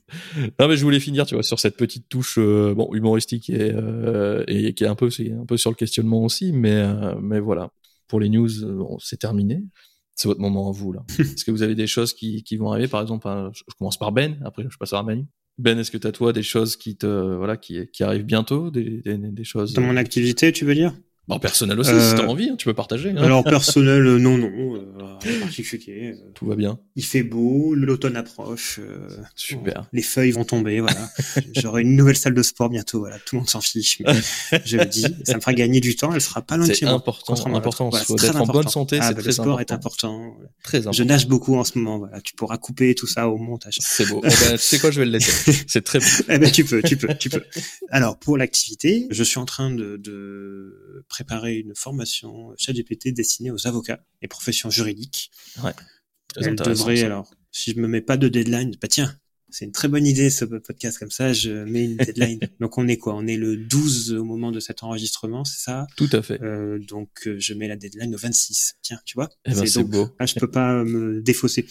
[0.58, 3.70] Non, mais je voulais finir, tu vois, sur cette petite touche, euh, bon, humoristique et,
[3.72, 7.14] euh, et qui est un peu, c'est un peu sur le questionnement aussi, mais, euh,
[7.20, 7.70] mais voilà.
[8.08, 8.48] Pour les news,
[8.98, 9.62] c'est terminé.
[10.16, 11.04] C'est votre moment à vous, là.
[11.18, 12.88] est-ce que vous avez des choses qui, qui vont arriver?
[12.88, 15.26] Par exemple, je commence par Ben, après je passe à Manu.
[15.58, 18.70] Ben, est-ce que tu as toi des choses qui te voilà qui, qui arrivent bientôt,
[18.70, 20.94] des, des, des choses dans mon activité, tu veux dire?
[21.30, 23.10] Bon, personnel aussi, si t'as euh, envie, hein, tu peux partager.
[23.10, 23.22] Hein.
[23.22, 24.50] Alors personnel, euh, non, non,
[24.98, 26.16] euh, particulier.
[26.34, 26.80] Tout va bien.
[26.96, 28.80] Il fait beau, l'automne approche.
[29.36, 29.86] Super.
[29.92, 31.08] les feuilles vont tomber, voilà.
[31.54, 33.16] J'aurai une nouvelle salle de sport bientôt, voilà.
[33.20, 34.12] Tout le monde s'en fiche, mais
[34.64, 36.12] je le dis, ça me fera gagner du temps.
[36.12, 36.94] Elle sera pas loin de chez moi.
[36.96, 37.90] Important, important.
[37.90, 39.44] Voilà, d'être en bonne santé, ah, c'est bah, très important.
[39.44, 40.36] Le sport est important.
[40.64, 40.92] Très important.
[40.92, 42.20] Je nage beaucoup en ce moment, voilà.
[42.22, 43.78] Tu pourras couper tout ça au montage.
[43.78, 44.20] C'est beau.
[44.24, 45.52] eh ben, tu sais quoi, je vais le laisser.
[45.68, 46.06] C'est très beau.
[46.28, 47.44] eh ben, tu peux, tu peux, tu peux.
[47.90, 53.66] Alors, pour l'activité, je suis en train de, de préparer une formation ChatGPT destinée aux
[53.66, 55.30] avocats et professions juridiques.
[55.62, 55.72] Ouais.
[56.36, 59.14] Elle devrait, alors, si je me mets pas de deadline, bah tiens,
[59.50, 62.38] c'est une très bonne idée ce podcast comme ça, je mets une deadline.
[62.60, 63.14] donc on est quoi?
[63.16, 65.86] On est le 12 au moment de cet enregistrement, c'est ça?
[65.96, 66.40] Tout à fait.
[66.40, 68.76] Euh, donc euh, je mets la deadline au 26.
[68.80, 69.28] Tiens, tu vois?
[69.44, 70.08] Eh ben, C'est beau.
[70.18, 71.66] Ah, je peux pas me défausser.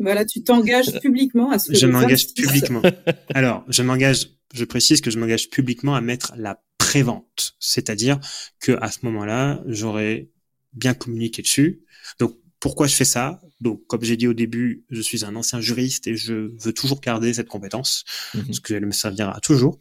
[0.00, 2.82] Voilà, tu t'engages publiquement à ce que Je m'engage publiquement.
[3.32, 8.18] alors, je m'engage, je précise que je m'engage publiquement à mettre la prévente, c'est-à-dire
[8.60, 10.30] que à ce moment-là, j'aurais
[10.72, 11.82] bien communiqué dessus.
[12.18, 13.42] Donc pourquoi je fais ça?
[13.60, 17.02] Donc comme j'ai dit au début, je suis un ancien juriste et je veux toujours
[17.02, 18.46] garder cette compétence mhm.
[18.46, 19.78] parce qu'elle me servira toujours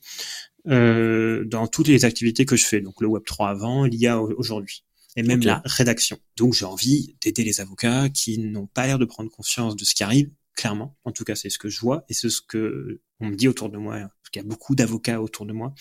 [0.67, 2.81] euh, dans toutes les activités que je fais.
[2.81, 4.83] Donc le Web 3 avant, l'IA aujourd'hui
[5.15, 6.19] et même la rédaction.
[6.35, 9.95] Donc j'ai envie d'aider les avocats qui n'ont pas l'air de prendre conscience de ce
[9.95, 10.97] qui arrive clairement.
[11.05, 13.47] En tout cas, c'est ce que je vois et c'est ce que on me dit
[13.47, 15.73] autour de moi, qu'il y a beaucoup d'avocats autour de moi,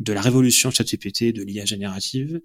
[0.00, 2.40] de la révolution ChatGPT, de l'IA générative.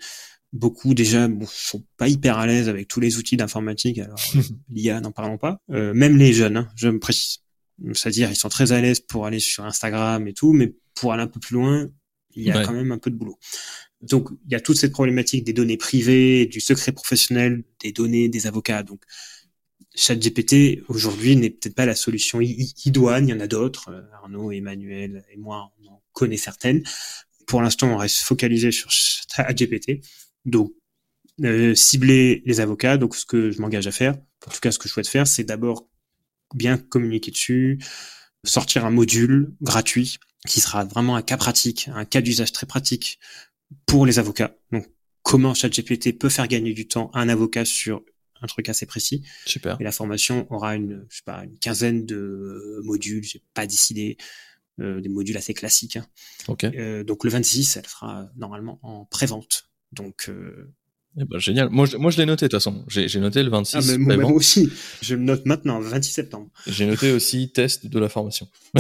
[0.52, 4.00] Beaucoup déjà bon, sont pas hyper à l'aise avec tous les outils d'informatique.
[4.00, 4.20] Alors
[4.70, 5.62] l'IA, n'en parlons pas.
[5.72, 7.40] Euh, même les jeunes, hein, je me précise.
[7.94, 11.24] C'est-à-dire, ils sont très à l'aise pour aller sur Instagram et tout, mais pour aller
[11.24, 11.88] un peu plus loin,
[12.36, 13.38] il y a quand même un peu de boulot.
[14.02, 18.30] Donc, il y a toute cette problématique des données privées, du secret professionnel, des données
[18.30, 18.84] des avocats.
[18.84, 19.02] Donc,
[19.96, 23.90] ChatGPT aujourd'hui n'est peut-être pas la solution idoine, il y en a d'autres.
[23.90, 26.84] Euh, Arnaud, Emmanuel et moi, on en connaît certaines.
[27.48, 30.02] Pour l'instant, on reste focalisé sur ChatGPT.
[30.46, 30.74] Donc,
[31.44, 32.98] euh, cibler les avocats.
[32.98, 34.16] Donc, ce que je m'engage à faire,
[34.46, 35.88] en tout cas, ce que je souhaite faire, c'est d'abord
[36.54, 37.80] bien communiquer dessus,
[38.44, 40.18] sortir un module gratuit
[40.48, 43.20] qui sera vraiment un cas pratique, un cas d'usage très pratique
[43.86, 44.56] pour les avocats.
[44.72, 44.88] Donc,
[45.24, 48.04] comment ChatGPT peut faire gagner du temps à un avocat sur
[48.42, 49.24] un truc assez précis.
[49.46, 49.78] Super.
[49.80, 54.18] Et la formation aura une, je sais pas, une quinzaine de modules, j'ai pas décidé,
[54.80, 55.98] euh, des modules assez classiques.
[55.98, 56.08] Hein.
[56.64, 59.70] Euh, donc le 26, elle sera normalement en pré-vente.
[59.92, 60.72] Donc euh,
[61.18, 61.70] eh ben, génial.
[61.70, 62.86] Moi, je, moi, je l'ai noté de toute façon.
[62.88, 63.76] J'ai noté le 26.
[63.76, 64.70] Ah, mais moi, aussi.
[65.02, 66.50] Je le note maintenant, 26 septembre.
[66.68, 68.48] J'ai noté aussi test de la formation.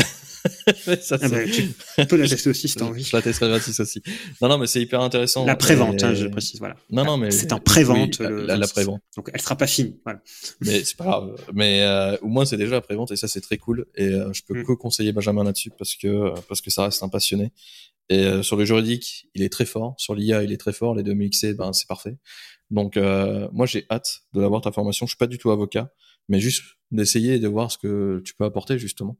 [1.01, 3.03] ça, ah bah, tu peux la tester aussi si t'as envie.
[3.03, 4.01] Je la testerai 26 aussi.
[4.41, 5.45] Non, non, mais c'est hyper intéressant.
[5.45, 6.75] La prévente, hein, je précise, voilà.
[6.89, 8.19] Non, non, mais c'est en prévente.
[8.19, 9.01] la, la prévente.
[9.15, 9.99] Donc, elle sera pas finie.
[10.03, 10.21] Voilà.
[10.61, 11.35] Mais c'est pas grave.
[11.53, 13.85] Mais euh, au moins, c'est déjà la prévente et ça, c'est très cool.
[13.95, 14.65] Et euh, je peux mm.
[14.65, 17.51] que conseiller Benjamin là-dessus parce que parce que ça reste un passionné.
[18.09, 19.93] Et euh, sur le juridique, il est très fort.
[19.97, 20.95] Sur l'IA, il est très fort.
[20.95, 22.17] Les deux mixés, ben c'est parfait.
[22.71, 25.05] Donc euh, moi, j'ai hâte de l'avoir ta formation.
[25.05, 25.91] Je suis pas du tout avocat,
[26.29, 29.17] mais juste d'essayer de voir ce que tu peux apporter justement.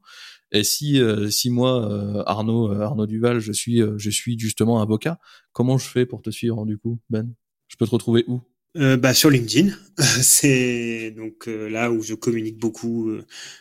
[0.51, 4.82] Et si euh, si moi euh, Arnaud euh, Arnaud Duval, je suis je suis justement
[4.82, 5.20] avocat,
[5.51, 7.34] comment je fais pour te suivre du coup Ben?
[7.68, 8.41] Je peux te retrouver où?
[8.76, 13.12] Bah sur LinkedIn, c'est donc là où je communique beaucoup,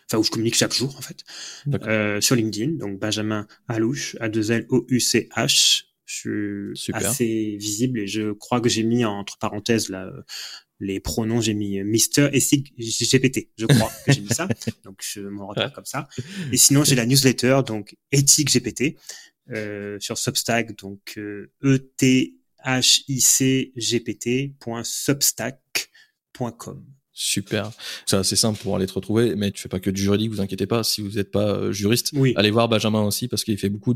[0.07, 2.20] enfin où je communique chaque jour en fait.
[2.22, 5.84] sur LinkedIn, donc Benjamin Alouche, A 2 L O U C H.
[6.05, 10.11] Je suis assez visible et je crois que j'ai mis entre parenthèses là
[10.81, 14.49] les pronoms, j'ai mis Mister et GPT, je crois que j'ai mis ça.
[14.85, 16.09] Donc je m'en retrouve comme ça.
[16.53, 18.97] Et sinon, j'ai la newsletter, donc Éthique GPT,
[19.51, 26.85] euh, sur Substack, donc euh, e t h i c g p t.substack.com.
[27.12, 27.72] Super.
[28.07, 30.43] C'est assez simple pour aller te retrouver, mais tu fais pas que du juridique, vous
[30.43, 30.85] inquiétez pas.
[30.85, 32.35] Si vous n'êtes pas euh, juriste, oui.
[32.37, 33.95] allez voir Benjamin aussi parce qu'il fait beaucoup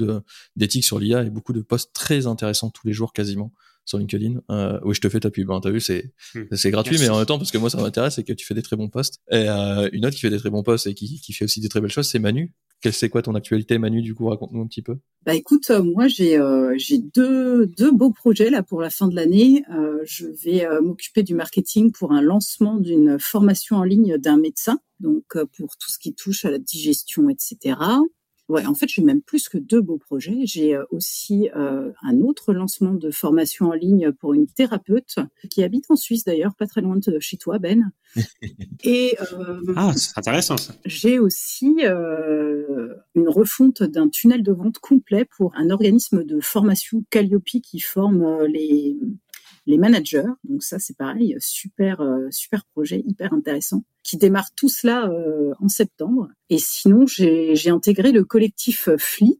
[0.57, 3.53] d'éthique sur l'IA et beaucoup de posts très intéressants tous les jours quasiment
[3.85, 4.41] sur LinkedIn.
[4.51, 5.51] Euh, oui, je te fais ta pub.
[5.51, 6.45] Hein, T'as vu, c'est hmm.
[6.53, 8.55] c'est gratuit, mais en même temps parce que moi ça m'intéresse et que tu fais
[8.55, 9.21] des très bons posts.
[9.31, 11.61] Et euh, une autre qui fait des très bons posts et qui, qui fait aussi
[11.61, 12.53] des très belles choses, c'est Manu.
[12.83, 14.99] Quelle c'est quoi ton actualité, Manu Du coup, raconte-nous un petit peu.
[15.25, 19.07] Bah écoute, euh, moi j'ai euh, j'ai deux deux beaux projets là pour la fin
[19.07, 19.65] de l'année.
[19.71, 24.81] Euh, je vais m'occuper du marketing pour un lancement d'une formation en ligne d'un médecin,
[24.99, 25.25] donc
[25.57, 27.77] pour tout ce qui touche à la digestion, etc.
[28.53, 30.41] Ouais, en fait, j'ai même plus que deux beaux projets.
[30.45, 35.17] J'ai euh, aussi euh, un autre lancement de formation en ligne pour une thérapeute
[35.51, 37.93] qui habite en Suisse d'ailleurs, pas très loin de chez toi, Ben.
[38.85, 40.75] Et euh, ah, c'est intéressant ça.
[40.85, 47.03] J'ai aussi euh, une refonte d'un tunnel de vente complet pour un organisme de formation
[47.09, 48.99] Calliope qui forme les
[49.67, 50.31] les managers.
[50.45, 55.53] Donc ça, c'est pareil, super, euh, super projet, hyper intéressant, qui démarre tout cela euh,
[55.61, 56.29] en septembre.
[56.51, 59.39] Et sinon, j'ai intégré le collectif Fleet.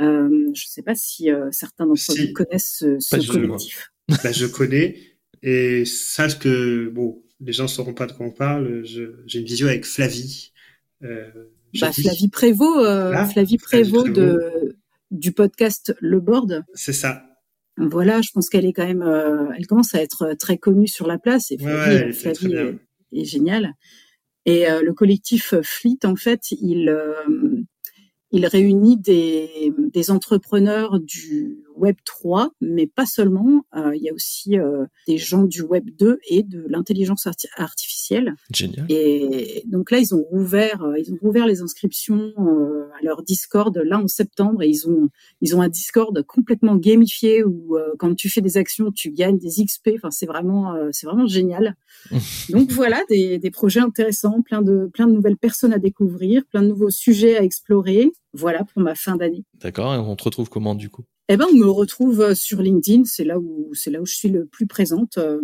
[0.00, 3.92] Euh, je ne sais pas si certains d'entre vous connaissent ce, collectif.
[4.08, 4.98] Bah, je connais
[5.42, 8.84] et sache que bon, les gens ne sauront pas de quoi on parle.
[8.84, 10.52] J'ai une visio avec Flavie.
[11.00, 14.76] Bah, Flavie Prévost, Flavie Prévost de
[15.10, 16.64] du podcast Le Board.
[16.74, 17.29] C'est ça.
[17.88, 21.06] Voilà, je pense qu'elle est quand même, euh, elle commence à être très connue sur
[21.06, 22.78] la place et Flavie, Flavie est,
[23.12, 23.74] est, géniale.
[24.46, 27.64] Et euh, le collectif Fleet, en fait, il euh,
[28.32, 33.64] il réunit des, des entrepreneurs du Web 3, mais pas seulement.
[33.74, 37.26] Euh, il y a aussi euh, des gens du Web 2 et de l'intelligence
[37.56, 38.34] artificielle.
[38.54, 38.86] Génial.
[38.88, 42.32] Et donc là, ils ont rouvert, euh, ils ont rouvert les inscriptions
[43.00, 45.08] à leur Discord là en septembre et ils ont
[45.40, 49.64] ils ont un Discord complètement gamifié où quand tu fais des actions, tu gagnes des
[49.64, 49.90] XP.
[49.96, 51.76] Enfin, c'est vraiment c'est vraiment génial.
[52.50, 56.62] donc voilà, des, des projets intéressants, plein de plein de nouvelles personnes à découvrir, plein
[56.62, 58.10] de nouveaux sujets à explorer.
[58.32, 59.44] Voilà pour ma fin d'année.
[59.60, 59.94] D'accord.
[59.94, 61.04] Et on te retrouve comment du coup?
[61.32, 64.14] Eh ben, on me retrouve euh, sur LinkedIn, c'est là où c'est là où je
[64.14, 65.16] suis le plus présente.
[65.16, 65.38] Euh,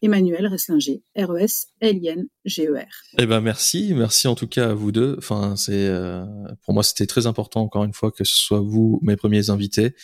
[0.00, 2.86] Emmanuel Resslinger, R E S L I N G E R.
[3.18, 5.14] Eh ben merci, merci en tout cas à vous deux.
[5.18, 6.24] Enfin, c'est euh,
[6.64, 9.94] pour moi c'était très important encore une fois que ce soit vous mes premiers invités.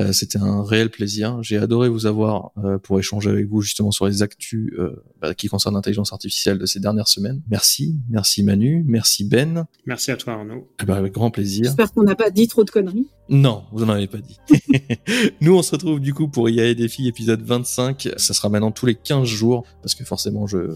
[0.00, 1.42] Euh, c'était un réel plaisir.
[1.42, 5.34] J'ai adoré vous avoir euh, pour échanger avec vous justement sur les actus euh, bah,
[5.34, 7.42] qui concernent l'intelligence artificielle de ces dernières semaines.
[7.50, 9.66] Merci, merci Manu, merci Ben.
[9.84, 10.68] Merci à toi Arnaud.
[10.82, 11.64] Eh ben, avec grand plaisir.
[11.64, 13.08] J'espère qu'on n'a pas dit trop de conneries.
[13.28, 14.38] Non, vous n'en avez pas dit.
[15.40, 18.08] Nous, on se retrouve du coup pour IA et Défi épisode 25.
[18.16, 20.74] Ça sera maintenant tous les 15 jours parce que forcément, je,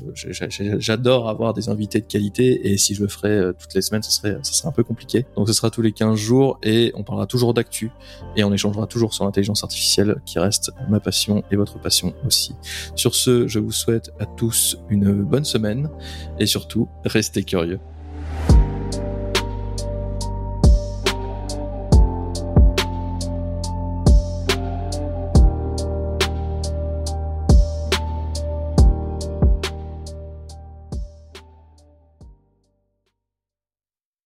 [0.78, 4.12] j'adore avoir des invités de qualité et si je le ferais toutes les semaines, ce
[4.12, 5.26] serait, serait un peu compliqué.
[5.36, 7.90] Donc, ce sera tous les 15 jours et on parlera toujours d'actu
[8.36, 12.54] et on échangera toujours sur l'intelligence artificielle qui reste ma passion et votre passion aussi.
[12.94, 15.88] Sur ce, je vous souhaite à tous une bonne semaine
[16.38, 17.80] et surtout, restez curieux.